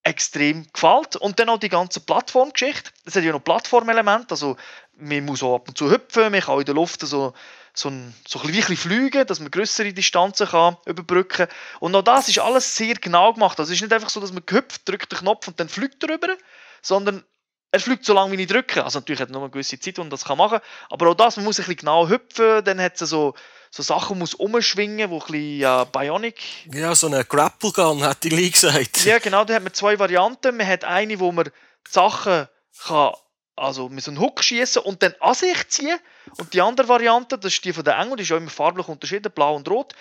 extrem 0.04 0.67
gefällt. 0.71 1.15
Und 1.15 1.39
dann 1.39 1.49
auch 1.49 1.60
die 1.60 1.69
ganze 1.69 2.01
Plattformgeschichte. 2.01 2.91
Es 3.06 3.15
hat 3.15 3.23
ja 3.23 3.32
noch 3.32 3.43
Plattformelemente, 3.43 4.32
also 4.32 4.58
man 5.02 5.26
muss 5.26 5.44
auch 5.44 5.56
ab 5.56 5.68
und 5.68 5.78
zu 5.78 5.92
hüpfen, 5.92 6.32
man 6.32 6.42
kann 6.42 6.60
in 6.60 6.66
der 6.66 6.76
Luft 6.76 7.02
so, 7.02 7.34
so, 7.74 7.90
ein, 7.90 8.14
so 8.28 8.40
ein 8.42 8.52
bisschen 8.52 8.78
fliegen, 8.78 9.26
dass 9.26 9.40
man 9.40 9.52
größere 9.52 9.94
Distanzen 9.94 10.48
kann 10.48 10.78
überbrücken 10.86 11.48
kann. 11.48 11.56
Und 11.80 11.96
auch 11.96 12.04
das 12.04 12.30
ist 12.30 12.40
alles 12.40 12.76
sehr 12.76 12.96
genau 12.96 13.34
gemacht. 13.34 13.60
Also 13.60 13.72
es 13.72 13.78
ist 13.78 13.82
nicht 13.82 13.94
einfach 13.94 14.10
so, 14.10 14.20
dass 14.20 14.32
man 14.32 14.46
gehüpft, 14.46 14.88
drückt 14.88 15.12
den 15.12 15.20
Knopf 15.20 15.48
und 15.48 15.60
dann 15.60 15.70
fliegt 15.70 16.04
er 16.04 16.10
rüber, 16.10 16.36
sondern 16.82 17.24
er 17.72 17.80
fliegt 17.80 18.06
so 18.06 18.14
lange, 18.14 18.38
wie 18.38 18.42
ich 18.42 18.48
drücke. 18.48 18.84
Also 18.84 19.00
natürlich 19.00 19.22
hat 19.22 19.30
er 19.30 19.34
nur 19.34 19.42
eine 19.44 19.52
gewisse 19.52 19.80
Zeit, 19.80 19.98
wo 19.98 20.02
man 20.02 20.10
das 20.10 20.28
machen 20.28 20.60
kann. 20.60 20.62
Aber 20.90 21.10
auch 21.10 21.16
das, 21.16 21.38
man 21.38 21.46
muss 21.46 21.58
ein 21.58 21.66
bisschen 21.66 21.78
genau 21.78 22.08
hüpfen, 22.08 22.64
dann 22.64 22.82
hat 22.82 23.02
es 23.02 23.10
so 23.10 23.34
so 23.74 23.84
Sachen 23.84 24.20
muss 24.20 24.34
umschwingen, 24.34 25.10
wo 25.10 25.20
ein 25.20 25.32
bisschen 25.32 25.62
äh, 25.62 25.86
Bionic. 25.92 26.42
Ja, 26.74 26.94
so 26.94 27.08
eine 27.08 27.24
Grapple 27.24 27.72
Gun, 27.72 28.04
hat 28.04 28.22
die 28.24 28.52
gesagt. 28.52 29.06
Ja, 29.06 29.18
genau, 29.20 29.46
da 29.46 29.56
hat 29.56 29.64
man 29.64 29.74
zwei 29.74 29.98
Varianten. 29.98 30.58
Man 30.58 30.68
hat 30.68 30.84
eine, 30.84 31.20
wo 31.22 31.32
man 31.32 31.50
Sachen 31.88 32.48
kann, 32.86 33.14
also 33.62 33.89
mit 33.89 34.04
so 34.04 34.12
einem 34.12 34.19
Hook 34.19 34.43
schießen 34.43 34.82
und 34.82 35.04
dann 35.04 35.13
an 35.19 35.34
sich 35.34 35.67
ziehen. 35.69 36.00
Und 36.38 36.54
die 36.54 36.62
andere 36.62 36.88
Variante, 36.88 37.38
das 37.38 37.54
ist 37.54 37.65
die 37.65 37.74
von 37.74 37.84
der 37.84 37.97
Engel, 37.97 38.17
die 38.17 38.24
ist 38.24 38.32
auch 38.32 38.38
immer 38.38 38.50
farblich 38.50 38.88
unterschieden, 38.88 39.32
blau 39.32 39.56
und 39.56 39.69
rot. 39.69 39.93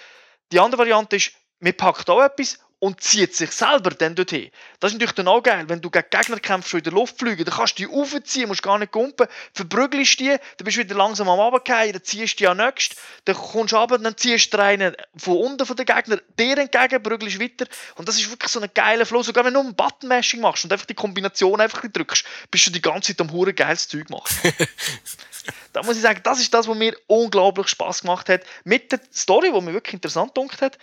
Die 0.51 0.59
andere 0.59 0.81
Variante 0.81 1.17
ist, 1.17 1.33
man 1.61 1.75
packt 1.75 2.09
auch 2.09 2.23
etwas 2.23 2.59
und 2.81 3.03
zieht 3.03 3.37
sich 3.37 3.53
selber 3.53 3.91
dann 3.91 4.15
dorthin. 4.15 4.51
Das 4.81 4.91
ist 4.91 4.95
natürlich 4.95 5.15
dann 5.15 5.29
auch 5.29 5.43
geil, 5.43 5.69
wenn 5.69 5.83
du 5.83 5.91
gegen 5.91 6.07
Gegner 6.11 6.41
kämpfst, 6.41 6.73
die 6.73 6.79
in 6.79 6.85
der 6.85 6.93
Luft 6.95 7.19
fliegen, 7.19 7.45
dann 7.45 7.55
kannst 7.55 7.79
du 7.79 7.87
die 7.87 7.95
aufziehen, 7.95 8.49
musst 8.49 8.63
gar 8.63 8.79
nicht 8.79 8.91
kumpen, 8.91 9.29
verprügelst 9.53 10.19
die, 10.19 10.29
dann 10.29 10.65
bist 10.65 10.79
du 10.79 10.81
wieder 10.81 10.97
langsam 10.97 11.29
am 11.29 11.39
Abgehen, 11.39 11.93
dann 11.93 12.03
ziehst 12.03 12.35
du 12.35 12.37
die 12.39 12.49
an 12.49 12.57
nächst, 12.57 12.97
dann 13.27 13.37
kommst 13.37 13.73
du 13.73 13.77
runter, 13.77 13.99
dann 13.99 14.17
ziehst 14.17 14.53
du 14.53 14.59
einen 14.59 14.97
von 15.15 15.37
unten 15.37 15.67
von 15.67 15.77
den 15.77 15.85
Gegner 15.85 16.19
dir 16.39 16.57
entgegen, 16.57 17.03
prügelst 17.03 17.39
weiter 17.39 17.67
und 17.97 18.09
das 18.09 18.17
ist 18.17 18.31
wirklich 18.31 18.51
so 18.51 18.61
ein 18.61 18.71
geiler 18.75 19.05
Flow, 19.05 19.23
sogar 19.23 19.45
wenn 19.45 19.55
du 19.55 19.61
ein 19.61 19.75
Button-Mashing 19.75 20.41
machst 20.41 20.65
und 20.65 20.73
einfach 20.73 20.87
die 20.87 20.95
Kombination 20.95 21.61
einfach 21.61 21.83
drückst, 21.87 22.25
bist 22.51 22.67
du 22.67 22.71
die 22.71 22.81
ganze 22.81 23.15
Zeit 23.15 23.21
am 23.21 23.31
hure 23.31 23.53
geiles 23.53 23.89
Zeug 23.89 24.09
machen. 24.09 24.35
da 25.75 25.83
muss 25.83 25.97
ich 25.97 26.03
sagen, 26.03 26.21
das 26.23 26.41
ist 26.41 26.53
das, 26.55 26.67
was 26.67 26.77
mir 26.77 26.97
unglaublich 27.07 27.69
Spaß 27.69 28.03
gemacht 28.03 28.31
hat. 28.31 28.43
Mit 28.65 28.91
der 28.91 29.01
Story, 29.15 29.53
die 29.55 29.61
mir 29.61 29.75
wirklich 29.75 29.95
interessant 29.95 30.35
gedacht 30.35 30.63
hat, 30.63 30.79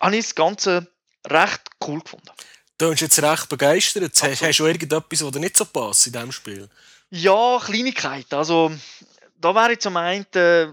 habe 0.00 0.16
ich 0.16 0.24
das 0.24 0.34
Ganze 0.34 0.88
recht 1.28 1.60
cool 1.86 2.00
gefunden. 2.00 2.30
Du 2.78 2.90
bist 2.90 3.02
jetzt 3.02 3.22
recht 3.22 3.48
begeistert. 3.48 4.04
Absolut. 4.04 4.42
Hast 4.42 4.58
du 4.58 4.66
irgendetwas, 4.66 5.24
was 5.24 5.30
dir 5.32 5.40
nicht 5.40 5.56
so 5.56 5.64
passt 5.64 6.06
in 6.06 6.12
diesem 6.12 6.32
Spiel? 6.32 6.68
Ja, 7.10 7.60
Kleinigkeit. 7.62 8.32
Also, 8.32 8.72
da 9.40 9.54
wäre 9.54 9.72
ich 9.72 9.80
zum 9.80 9.96
einen, 9.96 10.26
äh, 10.34 10.68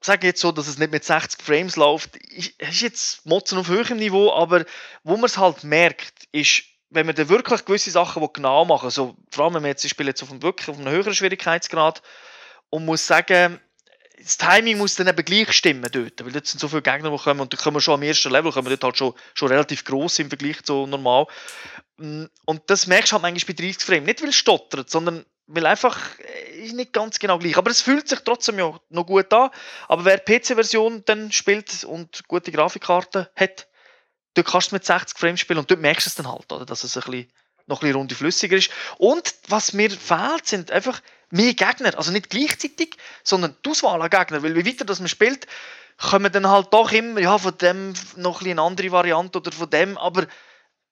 sage 0.00 0.26
jetzt 0.26 0.40
so, 0.40 0.52
dass 0.52 0.68
es 0.68 0.78
nicht 0.78 0.92
mit 0.92 1.04
60 1.04 1.42
Frames 1.42 1.76
läuft. 1.76 2.16
Es 2.58 2.68
ist 2.68 2.80
jetzt 2.80 3.26
Motzen 3.26 3.58
auf 3.58 3.68
höherem 3.68 3.98
Niveau, 3.98 4.32
aber 4.32 4.64
wo 5.04 5.16
man 5.16 5.26
es 5.26 5.36
halt 5.36 5.64
merkt, 5.64 6.26
ist, 6.32 6.62
wenn 6.90 7.06
man 7.06 7.14
dann 7.14 7.28
wirklich 7.28 7.64
gewisse 7.64 7.90
Sachen 7.90 8.26
genau 8.32 8.64
machen 8.64 8.90
so, 8.90 9.16
vor 9.30 9.44
allem 9.44 9.54
wenn 9.54 9.62
man 9.62 9.70
jetzt, 9.70 9.84
ich 9.84 9.90
spiele 9.90 10.10
jetzt 10.10 10.22
auf 10.22 10.30
einem, 10.30 10.42
wirklich 10.42 10.68
auf 10.68 10.78
einem 10.78 10.88
höheren 10.88 11.14
Schwierigkeitsgrad 11.14 12.02
und 12.70 12.84
muss 12.84 13.06
sagen, 13.06 13.60
das 14.18 14.38
Timing 14.38 14.78
muss 14.78 14.94
dann 14.94 15.08
eben 15.08 15.24
gleich 15.24 15.52
stimmen 15.52 15.88
dort, 15.92 16.24
weil 16.24 16.32
dort 16.32 16.46
sind 16.46 16.58
so 16.58 16.68
viele 16.68 16.82
Gegner, 16.82 17.10
die 17.10 17.16
kommen 17.16 17.40
und 17.40 17.52
da 17.52 17.56
kommen 17.56 17.76
wir 17.76 17.80
schon 17.80 17.94
am 17.94 18.02
ersten 18.02 18.30
Level, 18.30 18.52
kommen 18.52 18.68
dort 18.68 18.84
halt 18.84 18.96
schon, 18.96 19.14
schon 19.34 19.48
relativ 19.48 19.84
groß 19.84 20.18
im 20.20 20.28
Vergleich 20.28 20.62
zu 20.62 20.86
normal. 20.86 21.26
Mm, 21.98 22.24
und 22.44 22.62
das 22.66 22.86
merkst 22.86 23.12
du 23.12 23.14
halt 23.14 23.22
manchmal 23.22 23.54
bei 23.54 23.62
30 23.62 23.82
Frames. 23.82 24.06
Nicht, 24.06 24.22
weil 24.22 24.30
es 24.30 24.36
stottert, 24.36 24.90
sondern 24.90 25.24
weil 25.46 25.66
einfach 25.66 25.98
äh, 26.18 26.72
nicht 26.72 26.92
ganz 26.92 27.18
genau 27.18 27.38
gleich. 27.38 27.56
Aber 27.56 27.70
es 27.70 27.82
fühlt 27.82 28.08
sich 28.08 28.20
trotzdem 28.20 28.58
ja 28.58 28.78
noch 28.88 29.06
gut 29.06 29.32
an. 29.32 29.50
Aber 29.88 30.04
wer 30.04 30.18
PC-Version 30.18 31.02
dann 31.04 31.30
spielt 31.30 31.84
und 31.84 32.26
gute 32.26 32.52
Grafikkarten 32.52 33.26
hat, 33.36 33.68
dort 34.34 34.46
kannst 34.46 34.72
du 34.72 34.76
mit 34.76 34.84
60 34.84 35.18
Frames 35.18 35.40
spielen 35.40 35.58
und 35.58 35.70
dort 35.70 35.80
merkst 35.80 36.06
du 36.06 36.08
es 36.08 36.14
dann 36.14 36.28
halt, 36.28 36.50
oder, 36.52 36.66
dass 36.66 36.84
es 36.84 36.96
ein 36.96 37.02
bisschen, 37.04 37.32
noch 37.66 37.78
ein 37.78 37.86
bisschen 37.86 37.96
runde 37.96 38.14
flüssiger 38.14 38.56
ist. 38.56 38.70
Und 38.98 39.34
was 39.48 39.72
mir 39.72 39.90
fehlt, 39.90 40.46
sind 40.46 40.70
einfach 40.70 41.00
mehr 41.30 41.54
Gegner. 41.54 41.96
Also 41.96 42.12
nicht 42.12 42.30
gleichzeitig, 42.30 42.96
sondern 43.22 43.56
die 43.64 43.70
Auswahl 43.70 44.00
an 44.00 44.10
Gegnern. 44.10 44.42
Weil 44.42 44.54
wie 44.56 44.66
weiter 44.66 44.84
das 44.84 45.00
man 45.00 45.08
spielt, 45.08 45.46
kommen 45.98 46.32
dann 46.32 46.48
halt 46.48 46.72
doch 46.72 46.92
immer, 46.92 47.20
ja, 47.20 47.38
von 47.38 47.56
dem 47.58 47.94
noch 48.16 48.42
ein 48.42 48.50
eine 48.50 48.62
andere 48.62 48.92
Variante 48.92 49.38
oder 49.38 49.52
von 49.52 49.70
dem, 49.70 49.96
aber 49.98 50.26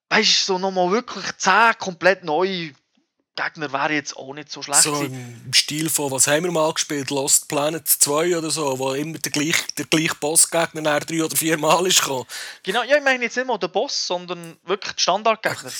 weißt 0.08 0.48
du, 0.48 0.54
so 0.54 0.58
nochmal 0.58 0.90
wirklich 0.90 1.24
zehn 1.37 1.72
komplett 1.78 2.24
neue 2.24 2.72
Gegner 3.37 3.72
wäre 3.72 3.94
jetzt 3.94 4.16
auch 4.16 4.32
nicht 4.32 4.50
so 4.50 4.62
schlecht. 4.62 4.82
So 4.82 5.02
im 5.02 5.52
Stil 5.52 5.90
von, 5.90 6.10
was 6.12 6.28
haben 6.28 6.44
wir 6.44 6.52
mal 6.52 6.72
gespielt? 6.72 7.10
Lost 7.10 7.48
Planet 7.48 7.87
2 7.87 8.38
oder 8.38 8.48
so, 8.50 8.78
wo 8.78 8.92
immer 8.92 9.18
der 9.18 9.32
gleiche, 9.32 9.64
der 9.76 9.87
gleiche 9.87 10.14
Bossgegner 10.14 10.80
nach 10.80 11.02
drei 11.02 11.24
oder 11.24 11.37
vier 11.37 11.58
Mal 11.58 11.84
ist 11.87 12.00
gekommen. 12.00 12.26
Genau, 12.62 12.84
ja, 12.84 12.96
ich 12.96 13.02
meine 13.02 13.24
jetzt 13.24 13.37
nicht 13.37 13.46
mal 13.46 13.58
den 13.58 13.72
Boss, 13.72 14.06
sondern 14.06 14.56
wirklich 14.64 14.94
die 14.94 15.02
Standardgegner. 15.02 15.72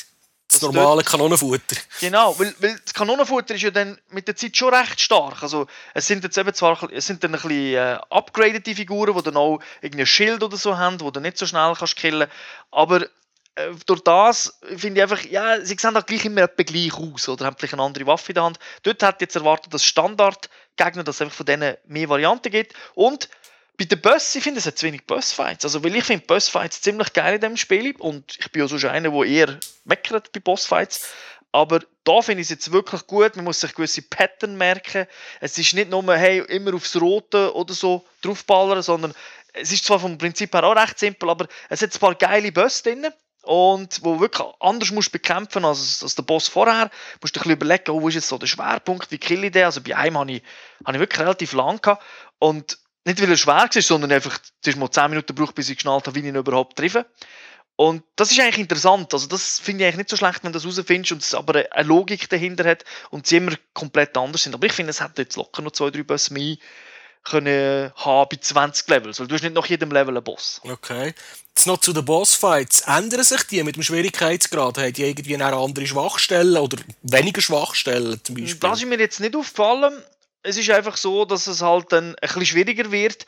Das, 0.61 0.63
normale 0.63 1.03
Kanonenfutter. 1.03 1.77
Genau, 2.01 2.39
weil, 2.39 2.55
weil 2.61 2.79
das 2.85 2.95
Kanonenfutter 2.95 3.55
ist 3.55 3.63
ja 3.63 3.71
dann 3.71 3.99
mit 4.11 4.29
der 4.29 4.37
Zeit 4.37 4.57
schon 4.57 4.73
recht 4.73 5.01
stark. 5.01 5.43
Also 5.43 5.67
es 5.95 6.07
sind 6.07 6.25
jetzt 6.25 6.39
eben 6.39 6.53
zwar 6.55 6.91
es 6.93 7.07
sind 7.07 7.23
dann 7.25 7.35
ein 7.35 7.41
bisschen 7.41 7.75
äh, 7.75 7.99
upgradete 8.11 8.75
Figuren, 8.75 9.17
die 9.17 9.23
dann 9.23 9.37
auch 9.37 9.61
irgendein 9.81 10.07
Schild 10.07 10.43
oder 10.43 10.57
so 10.57 10.77
haben, 10.77 11.01
wo 11.01 11.11
du 11.11 11.21
nicht 11.21 11.39
so 11.39 11.47
schnell 11.47 11.75
kannst 11.77 11.97
killen. 11.97 12.29
Aber 12.71 13.03
äh, 13.55 13.71
durch 13.87 14.01
das 14.01 14.59
finde 14.77 15.01
ich 15.01 15.03
einfach, 15.03 15.25
ja, 15.25 15.65
sie 15.65 15.77
sehen 15.79 15.97
auch 15.97 16.07
gleich 16.07 16.25
immer 16.25 16.43
etwa 16.43 16.63
gleich 16.63 16.95
aus 16.95 17.29
oder 17.29 17.47
haben 17.47 17.57
vielleicht 17.57 17.75
eine 17.75 17.83
andere 17.83 18.07
Waffe 18.07 18.33
in 18.33 18.35
der 18.35 18.45
Hand. 18.45 18.59
Dort 18.83 19.03
ich 19.03 19.21
jetzt 19.21 19.37
erwartet, 19.37 19.73
dass 19.73 19.85
Standardgegner, 19.85 21.05
dass 21.05 21.17
es 21.17 21.23
einfach 21.23 21.37
von 21.37 21.47
denen 21.47 21.77
mehr 21.87 22.09
Varianten 22.09 22.51
gibt 22.51 22.75
und 22.95 23.29
bei 23.77 23.85
den 23.85 24.01
Boss, 24.01 24.35
ich 24.35 24.45
finde, 24.45 24.61
es 24.61 24.67
hat 24.67 24.79
zu 24.79 24.87
wenig 24.87 25.05
Bossfights. 25.05 25.65
Also, 25.65 25.83
weil 25.83 25.97
ich 25.97 26.05
finde 26.05 26.27
Bossfights 26.27 26.81
ziemlich 26.81 27.13
geil 27.13 27.35
in 27.35 27.41
diesem 27.41 27.57
Spiel 27.57 27.95
und 27.99 28.37
ich 28.39 28.51
bin 28.53 28.63
ja 28.63 28.69
so 28.69 28.89
einer, 28.89 29.11
der 29.11 29.25
eher 29.25 29.59
meckert 29.85 30.33
bei 30.33 30.41
Bossfights. 30.41 31.09
Aber 31.51 31.81
da 32.03 32.21
finde 32.21 32.43
ich 32.43 32.47
es 32.47 32.51
jetzt 32.51 32.73
wirklich 32.73 33.07
gut. 33.07 33.37
Man 33.37 33.45
muss 33.45 33.61
sich 33.61 33.75
gewisse 33.75 34.03
Pattern 34.03 34.57
merken. 34.57 35.07
Es 35.41 35.57
ist 35.57 35.73
nicht 35.75 35.91
nur, 35.91 36.17
hey, 36.17 36.41
immer 36.49 36.75
aufs 36.75 37.01
Rote 37.01 37.55
oder 37.55 37.75
so 37.75 38.05
draufballern, 38.23 38.83
sondern 38.83 39.15
es 39.53 39.71
ist 39.73 39.85
zwar 39.85 40.01
vom 40.01 40.19
Prinzip 40.19 40.53
her 40.53 40.65
auch 40.65 40.77
recht 40.77 40.99
simpel, 40.99 41.31
aber 41.31 41.47
es 41.69 41.81
hat 41.81 41.95
ein 41.95 42.01
paar 42.01 42.15
geile 42.17 42.51
Boss 42.53 42.83
drin. 42.83 43.07
Und 43.43 44.03
wo 44.03 44.21
wirklich 44.21 44.47
anders 44.59 44.91
musst 44.91 45.13
bekämpfen 45.13 45.65
als, 45.65 46.03
als 46.03 46.15
der 46.15 46.23
Boss 46.23 46.49
vorher. 46.49 46.87
Du 46.87 47.19
musst 47.21 47.37
dir 47.37 47.41
ein 47.41 47.43
bisschen 47.43 47.53
überlegen, 47.53 47.91
oh, 47.91 48.01
wo 48.01 48.09
ist 48.09 48.15
jetzt 48.15 48.29
so 48.29 48.39
der 48.39 48.47
Schwerpunkt, 48.47 49.11
wie 49.11 49.19
kill 49.19 49.45
ich 49.45 49.53
den? 49.53 49.65
Also 49.65 49.83
bei 49.83 49.95
einem 49.95 50.19
habe 50.19 50.33
ich, 50.33 50.43
habe 50.85 50.97
ich 50.97 51.01
wirklich 51.01 51.21
relativ 51.21 51.53
lang 51.53 51.81
gehabt. 51.81 52.03
Und 52.39 52.79
nicht 53.05 53.21
weil 53.21 53.31
er 53.31 53.37
schwer 53.37 53.55
war, 53.55 53.83
sondern 53.83 54.13
einfach, 54.13 54.39
es 54.63 54.69
ist 54.69 54.79
mal 54.79 54.91
10 54.91 55.11
Minuten 55.11 55.35
gebraucht, 55.35 55.55
bis 55.55 55.69
ich 55.69 55.77
geschnallt 55.77 56.07
habe, 56.07 56.15
wie 56.15 56.21
ich 56.21 56.27
ihn 56.27 56.37
überhaupt 56.37 56.77
treffe. 56.77 57.07
Und 57.77 58.05
das 58.17 58.31
ist 58.31 58.41
eigentlich 58.41 58.59
interessant. 58.59 59.13
Also 59.13 59.27
das 59.27 59.59
finde 59.59 59.83
ich 59.83 59.89
eigentlich 59.89 59.99
nicht 59.99 60.11
so 60.11 60.17
schlecht, 60.17 60.45
wenn 60.45 60.53
du 60.53 60.59
das 60.59 60.63
herausfindest 60.63 61.13
und 61.13 61.23
es 61.23 61.35
aber 61.35 61.65
eine 61.71 61.89
Logik 61.89 62.29
dahinter 62.29 62.65
hat 62.65 62.85
und 63.11 63.27
sie 63.27 63.39
immer 63.39 63.53
komplett 63.73 64.17
anders 64.17 64.45
sind. 64.45 64.55
Aber 64.55 64.67
ich 64.67 64.73
finde, 64.73 64.91
es 64.91 65.01
hätte 65.01 65.23
jetzt 65.23 65.37
locker 65.37 65.61
noch 65.61 65.73
zwei, 65.73 65.91
drei 65.91 66.05
Bosse 66.05 66.33
mehr 66.33 66.57
können 67.25 67.91
haben 67.97 68.29
bei 68.31 68.37
20 68.37 68.87
Levels, 68.89 69.19
weil 69.19 69.27
du 69.27 69.35
hast 69.35 69.43
nicht 69.43 69.55
nach 69.55 69.67
jedem 69.67 69.91
Level 69.91 70.15
einen 70.15 70.23
Boss. 70.23 70.61
Okay. 70.63 71.15
Jetzt 71.49 71.67
noch 71.67 71.79
zu 71.79 71.93
den 71.93 72.05
Bossfights. 72.05 72.83
Ändern 72.83 73.25
sich 73.25 73.43
die 73.45 73.63
mit 73.63 73.77
dem 73.77 73.83
Schwierigkeitsgrad? 73.83 74.77
Haben 74.77 74.93
die 74.93 75.05
irgendwie 75.05 75.35
eine 75.35 75.57
andere 75.57 75.87
Schwachstellen 75.87 76.57
oder 76.59 76.77
weniger 77.03 77.41
Schwachstellen 77.41 78.21
zum 78.23 78.37
Beispiel? 78.37 78.61
Das 78.61 78.79
ist 78.79 78.87
mir 78.87 78.99
jetzt 78.99 79.21
nicht 79.21 79.35
aufgefallen 79.35 79.95
es 80.45 80.57
ist 80.57 80.71
einfach 80.71 80.97
so, 80.97 81.25
dass 81.25 81.47
es 81.47 81.63
halt 81.63 81.93
dann 81.93 82.11
ein 82.11 82.17
bisschen 82.21 82.47
schwieriger 82.47 82.93
wird. 82.93 83.27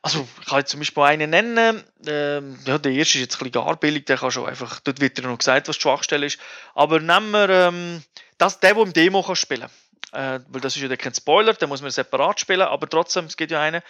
Also, 0.00 0.26
ich 0.40 0.46
kann 0.46 0.58
jetzt 0.58 0.70
zum 0.70 0.80
Beispiel 0.80 1.02
einen 1.02 1.30
nennen. 1.30 1.84
Ähm, 2.06 2.58
ja, 2.64 2.78
der 2.78 2.92
erste 2.92 3.18
ist 3.18 3.22
jetzt 3.22 3.34
ein 3.36 3.38
bisschen 3.38 3.52
gar 3.52 3.76
billig, 3.76 4.06
der 4.06 4.16
kann 4.16 4.30
schon 4.30 4.48
einfach, 4.48 4.80
dort 4.80 5.00
wird 5.00 5.18
ja 5.18 5.28
noch 5.28 5.38
gesagt, 5.38 5.68
was 5.68 5.76
die 5.76 5.82
Schwachstelle 5.82 6.26
ist. 6.26 6.40
Aber 6.74 6.98
nehmen 6.98 7.30
wir 7.30 7.48
ähm, 7.48 8.02
das, 8.38 8.58
der, 8.58 8.74
der 8.74 8.82
im 8.82 8.92
Demo 8.92 9.22
kann 9.22 9.36
spielen 9.36 9.68
äh, 10.12 10.40
weil 10.48 10.60
das 10.60 10.76
ist 10.76 10.82
ja 10.82 10.96
kein 10.96 11.14
Spoiler, 11.14 11.54
den 11.54 11.68
muss 11.68 11.82
man 11.82 11.90
separat 11.90 12.40
spielen, 12.40 12.62
aber 12.62 12.88
trotzdem, 12.88 13.26
es 13.26 13.36
geht 13.36 13.50
ja 13.50 13.60
einen. 13.60 13.82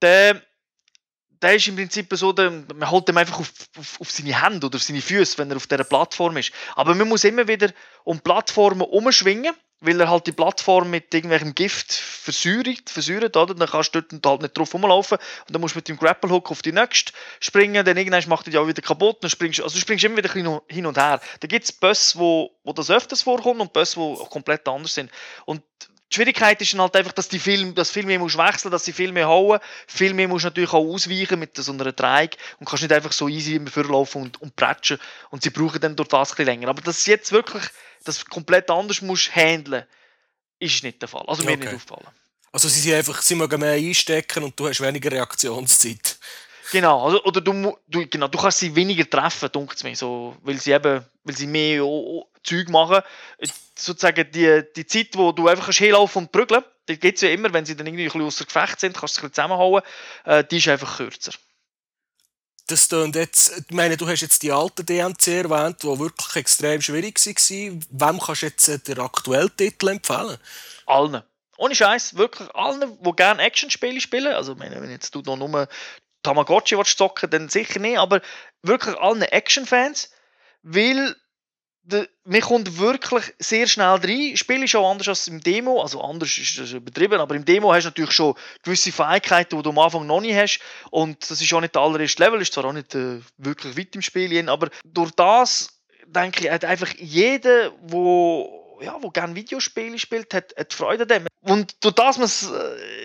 Der, 0.00 0.40
der 1.42 1.56
ist 1.56 1.66
im 1.66 1.76
Prinzip 1.76 2.08
so, 2.12 2.32
der, 2.32 2.50
man 2.50 2.90
holt 2.90 3.08
ihm 3.08 3.16
einfach 3.16 3.40
auf, 3.40 3.52
auf, 3.76 4.00
auf, 4.00 4.10
seine 4.10 4.40
Hände 4.40 4.66
oder 4.66 4.76
auf 4.76 4.82
seine 4.82 5.02
Füße, 5.02 5.38
wenn 5.38 5.50
er 5.50 5.56
auf 5.56 5.66
dieser 5.66 5.84
Plattform 5.84 6.36
ist. 6.36 6.52
Aber 6.76 6.94
man 6.94 7.08
muss 7.08 7.24
immer 7.24 7.48
wieder 7.48 7.72
um 8.04 8.20
Plattformen 8.20 8.82
umschwingen 8.82 9.54
weil 9.82 10.00
er 10.00 10.08
halt 10.08 10.26
die 10.26 10.32
Plattform 10.32 10.90
mit 10.90 11.12
irgendwelchem 11.12 11.54
Gift 11.54 11.92
versäuert, 11.92 12.88
versäuert 12.88 13.36
oder? 13.36 13.54
dann 13.54 13.68
kannst 13.68 13.94
du 13.94 14.00
dort 14.00 14.24
halt 14.24 14.42
nicht 14.42 14.56
drauf 14.56 14.72
rumlaufen 14.72 15.18
und 15.18 15.54
dann 15.54 15.60
musst 15.60 15.74
du 15.74 15.78
mit 15.78 15.88
dem 15.88 15.96
Grapple 15.96 16.30
Hook 16.30 16.50
auf 16.50 16.62
die 16.62 16.72
nächste 16.72 17.12
springen, 17.40 17.84
dann 17.84 17.96
irgendwann 17.96 18.28
macht 18.28 18.46
er 18.46 18.52
die 18.52 18.58
auch 18.58 18.66
wieder 18.66 18.80
kaputt, 18.80 19.18
dann 19.22 19.30
springst, 19.30 19.60
also 19.60 19.74
du 19.74 19.80
springst 19.80 20.04
immer 20.04 20.16
wieder 20.16 20.32
hin 20.32 20.86
und 20.86 20.96
her. 20.96 21.20
Da 21.40 21.48
gibt 21.48 21.64
es 21.64 21.72
Bösse, 21.72 22.18
wo, 22.18 22.52
wo 22.64 22.72
das 22.72 22.90
öfters 22.90 23.22
vorkommt 23.22 23.60
und 23.60 23.72
Bösse, 23.72 23.98
die 23.98 24.28
komplett 24.30 24.66
anders 24.68 24.94
sind. 24.94 25.10
Und 25.44 25.62
die 26.12 26.16
Schwierigkeit 26.16 26.60
ist 26.60 26.74
dann 26.74 26.82
halt 26.82 26.94
einfach, 26.94 27.12
dass 27.12 27.28
die 27.28 27.38
Film, 27.38 27.74
das 27.74 27.90
viel 27.90 28.04
mehr 28.04 28.18
musst 28.18 28.36
wechseln, 28.36 28.70
dass 28.70 28.84
sie 28.84 28.92
viel 28.92 29.12
mehr 29.12 29.28
hauen, 29.28 29.60
viel 29.86 30.12
mehr 30.12 30.28
musst 30.28 30.44
natürlich 30.44 30.72
auch 30.72 30.84
ausweichen 30.84 31.38
mit 31.38 31.56
so 31.56 31.72
einer 31.72 31.90
Dreieck 31.92 32.36
und 32.58 32.68
kannst 32.68 32.82
nicht 32.82 32.92
einfach 32.92 33.12
so 33.12 33.28
easy 33.28 33.54
immer 33.54 33.70
vorlaufen 33.70 34.22
und, 34.22 34.40
und 34.42 34.54
prätschen 34.54 34.98
und 35.30 35.42
sie 35.42 35.50
brauchen 35.50 35.80
dann 35.80 35.96
durch 35.96 36.08
das 36.08 36.30
ein 36.30 36.36
bisschen 36.36 36.44
länger. 36.46 36.68
Aber 36.68 36.82
dass 36.82 37.02
du 37.02 37.10
jetzt 37.10 37.32
wirklich 37.32 37.64
das 38.04 38.26
komplett 38.26 38.70
anders 38.70 39.00
musst 39.00 39.34
handeln, 39.34 39.84
ist 40.58 40.82
nicht 40.84 41.00
der 41.00 41.08
Fall. 41.08 41.24
Also 41.26 41.44
mir 41.44 41.52
Okay. 41.52 41.64
nicht 41.64 41.74
auffallen. 41.74 42.08
Also 42.52 42.68
sie 42.68 42.80
sind 42.80 42.94
einfach, 42.94 43.22
sie 43.22 43.34
mögen 43.34 43.58
mehr 43.60 43.72
einstecken 43.72 44.44
und 44.44 44.58
du 44.60 44.68
hast 44.68 44.82
weniger 44.82 45.10
Reaktionszeit. 45.10 46.18
Genau, 46.70 47.04
also, 47.04 47.24
oder 47.24 47.40
du, 47.40 47.76
du, 47.86 48.06
genau, 48.06 48.28
du 48.28 48.38
kannst 48.38 48.58
sie 48.58 48.74
weniger 48.74 49.08
treffen, 49.08 49.50
dunkt 49.50 49.82
mir, 49.84 49.96
so, 49.96 50.36
weil 50.42 50.58
sie 50.58 50.72
eben, 50.72 51.04
weil 51.24 51.36
sie 51.36 51.46
mehr 51.46 51.84
o, 51.84 52.20
o, 52.20 52.31
Zeug 52.44 52.68
machen. 52.68 53.02
Sozusagen 53.76 54.30
die, 54.30 54.62
die 54.76 54.86
Zeit, 54.86 55.08
wo 55.14 55.32
du 55.32 55.48
einfach 55.48 55.72
hinlaufen 55.72 56.24
und 56.24 56.32
prügeln, 56.32 56.64
die 56.88 56.98
gibt 56.98 57.16
es 57.16 57.22
ja 57.22 57.30
immer, 57.30 57.52
wenn 57.52 57.64
sie 57.64 57.76
dann 57.76 57.86
irgendwie 57.86 58.04
ein 58.04 58.06
bisschen 58.06 58.22
außer 58.22 58.44
Gefecht 58.44 58.80
sind, 58.80 58.96
kannst 58.96 59.16
du 59.16 59.20
sie 59.20 59.26
ein 59.26 59.30
bisschen 59.30 59.34
zusammenhauen, 59.34 59.82
äh, 60.24 60.44
die 60.44 60.58
ist 60.58 60.68
einfach 60.68 60.96
kürzer. 60.96 61.32
Das 62.68 62.88
tönt 62.88 63.16
jetzt, 63.16 63.66
ich 63.68 63.74
meine, 63.74 63.96
du 63.96 64.08
hast 64.08 64.20
jetzt 64.20 64.42
die 64.42 64.52
alten 64.52 64.86
DMC 64.86 65.26
erwähnt, 65.28 65.82
die 65.82 65.98
wirklich 65.98 66.36
extrem 66.36 66.80
schwierig 66.80 67.18
waren. 67.24 67.84
Wem 67.90 68.20
kannst 68.20 68.42
du 68.42 68.46
jetzt 68.46 68.68
äh, 68.68 68.78
den 68.78 69.00
aktuellen 69.00 69.56
Titel 69.56 69.88
empfehlen? 69.88 70.38
Allen. 70.86 71.22
Ohne 71.58 71.74
Scheiß, 71.74 72.16
wirklich 72.16 72.48
allen, 72.54 72.98
die 73.00 73.12
gerne 73.12 73.42
Actionspiele 73.42 74.00
spielen. 74.00 74.34
Also, 74.34 74.54
meine, 74.54 74.80
wenn 74.80 74.90
jetzt 74.90 75.14
du 75.14 75.20
noch 75.20 75.36
nur 75.36 75.68
Tamagotchi 76.22 76.76
willst 76.76 76.98
zocken, 76.98 77.30
dann 77.30 77.48
sicher 77.48 77.78
nicht, 77.78 77.98
aber 77.98 78.20
wirklich 78.62 78.96
allen 78.96 79.22
Action-Fans, 79.22 80.10
weil 80.62 81.16
man 82.24 82.40
kommt 82.40 82.78
wirklich 82.78 83.34
sehr 83.38 83.66
schnell 83.66 83.86
rein. 83.86 84.30
Das 84.30 84.38
Spiel 84.38 84.62
ist 84.62 84.74
auch 84.76 84.90
anders 84.90 85.08
als 85.08 85.26
im 85.26 85.40
Demo, 85.40 85.82
also 85.82 86.00
anders 86.00 86.38
ist 86.38 86.58
das 86.58 86.72
übertrieben, 86.72 87.20
aber 87.20 87.34
im 87.34 87.44
Demo 87.44 87.72
hast 87.72 87.84
du 87.84 87.88
natürlich 87.88 88.12
schon 88.12 88.34
gewisse 88.62 88.92
Fähigkeiten, 88.92 89.56
die 89.56 89.62
du 89.62 89.70
am 89.70 89.78
Anfang 89.78 90.06
noch 90.06 90.20
nicht 90.20 90.36
hast 90.36 90.60
und 90.90 91.28
das 91.28 91.40
ist 91.40 91.52
auch 91.52 91.60
nicht 91.60 91.74
der 91.74 91.82
allererste 91.82 92.22
Level, 92.22 92.40
ist 92.40 92.52
zwar 92.52 92.66
auch 92.66 92.72
nicht 92.72 92.94
äh, 92.94 93.18
wirklich 93.36 93.76
weit 93.76 93.94
im 93.94 94.02
Spiel, 94.02 94.48
aber 94.48 94.68
durch 94.84 95.10
das, 95.12 95.68
denke 96.06 96.44
ich, 96.44 96.50
hat 96.50 96.64
einfach 96.64 96.92
jeder, 96.98 97.72
wo 97.82 98.60
ja, 98.80 98.96
wo 99.00 99.10
gerne 99.10 99.34
Videospiele 99.34 99.98
spielt, 99.98 100.34
hat, 100.34 100.54
hat 100.58 100.72
Freude 100.72 101.06
dem. 101.06 101.26
Und 101.42 101.76
durch 101.84 101.94
das 101.94 102.18
muss, 102.18 102.50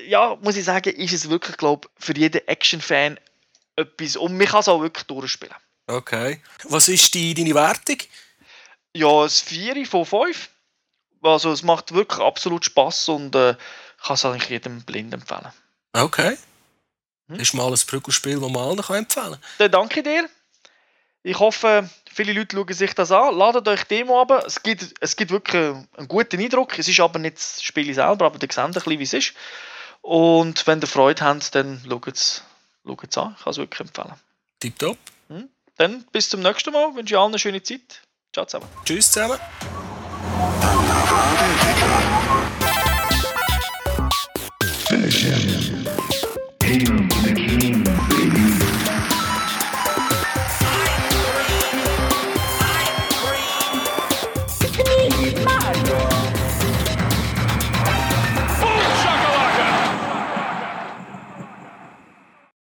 ja, 0.07 0.35
muss 0.41 0.57
ich 0.57 0.65
sagen, 0.65 0.89
ist 0.89 1.13
es 1.13 1.29
wirklich, 1.29 1.55
glaube 1.57 1.87
für 1.99 2.15
jeden 2.15 2.47
Action-Fan 2.47 3.19
etwas. 3.75 4.15
Und 4.15 4.37
man 4.37 4.47
kann 4.47 4.61
es 4.61 4.67
auch 4.67 4.81
wirklich 4.81 5.05
durchspielen. 5.05 5.55
Okay. 5.87 6.41
Was 6.63 6.89
ist 6.89 7.13
die, 7.13 7.33
deine 7.33 7.53
Wertung? 7.53 7.97
Ja, 8.97 9.23
ein 9.23 9.29
4 9.29 9.85
von 9.85 10.05
5. 10.05 10.49
Also 11.21 11.51
es 11.51 11.63
macht 11.63 11.93
wirklich 11.93 12.19
absolut 12.19 12.65
Spaß 12.65 13.09
und 13.09 13.35
äh, 13.35 13.55
kann 14.03 14.13
es 14.15 14.25
eigentlich 14.25 14.49
jedem 14.49 14.81
blind 14.81 15.13
empfehlen. 15.13 15.51
Okay. 15.93 16.37
Hm? 17.27 17.39
Ist 17.39 17.53
mal 17.53 17.71
ein 17.71 17.79
Prügelspiel, 17.85 18.39
das 18.39 18.49
man 18.49 18.57
allen 18.57 18.77
empfehlen 18.77 19.07
kann. 19.07 19.37
Dann 19.59 19.71
danke 19.71 20.01
dir. 20.01 20.29
Ich 21.23 21.37
hoffe, 21.37 21.89
viele 22.11 22.33
Leute 22.33 22.55
schauen 22.55 22.73
sich 22.73 22.93
das 22.93 23.11
an. 23.11 23.35
Ladet 23.35 23.67
euch 23.67 23.83
Demo 23.83 24.21
ab. 24.21 24.31
Es 24.45 24.63
gibt, 24.63 24.95
es 24.99 25.15
gibt 25.15 25.31
wirklich 25.31 25.61
einen 25.97 26.07
guten 26.07 26.39
Eindruck. 26.39 26.79
Es 26.79 26.87
ist 26.87 26.99
aber 26.99 27.19
nicht 27.19 27.37
das 27.37 27.61
Spiel 27.61 27.93
selber, 27.93 28.25
aber 28.25 28.35
ihr 28.41 28.47
seht 28.49 28.57
ein 28.59 28.71
bisschen, 28.71 28.99
wie 28.99 29.03
es 29.03 29.13
ist. 29.13 29.33
Und 30.01 30.65
wenn 30.65 30.81
ihr 30.81 30.87
Freude 30.87 31.23
habt, 31.23 31.53
dann 31.53 31.81
schaut 31.87 32.07
es 32.07 32.43
an. 32.85 33.35
Ich 33.37 33.43
kann 33.43 33.51
es 33.51 33.57
wirklich 33.57 33.81
empfehlen. 33.81 34.13
Tipptopp. 34.59 34.97
Dann 35.77 36.05
bis 36.11 36.29
zum 36.29 36.41
nächsten 36.41 36.73
Mal. 36.73 36.95
Wünsche 36.95 37.13
ich 37.13 37.19
allen 37.19 37.31
eine 37.31 37.39
schöne 37.39 37.61
Zeit. 37.61 38.01
Ciao 38.33 38.45
zusammen. 38.45 38.69
Tschüss 38.85 39.11
zusammen. 39.11 39.39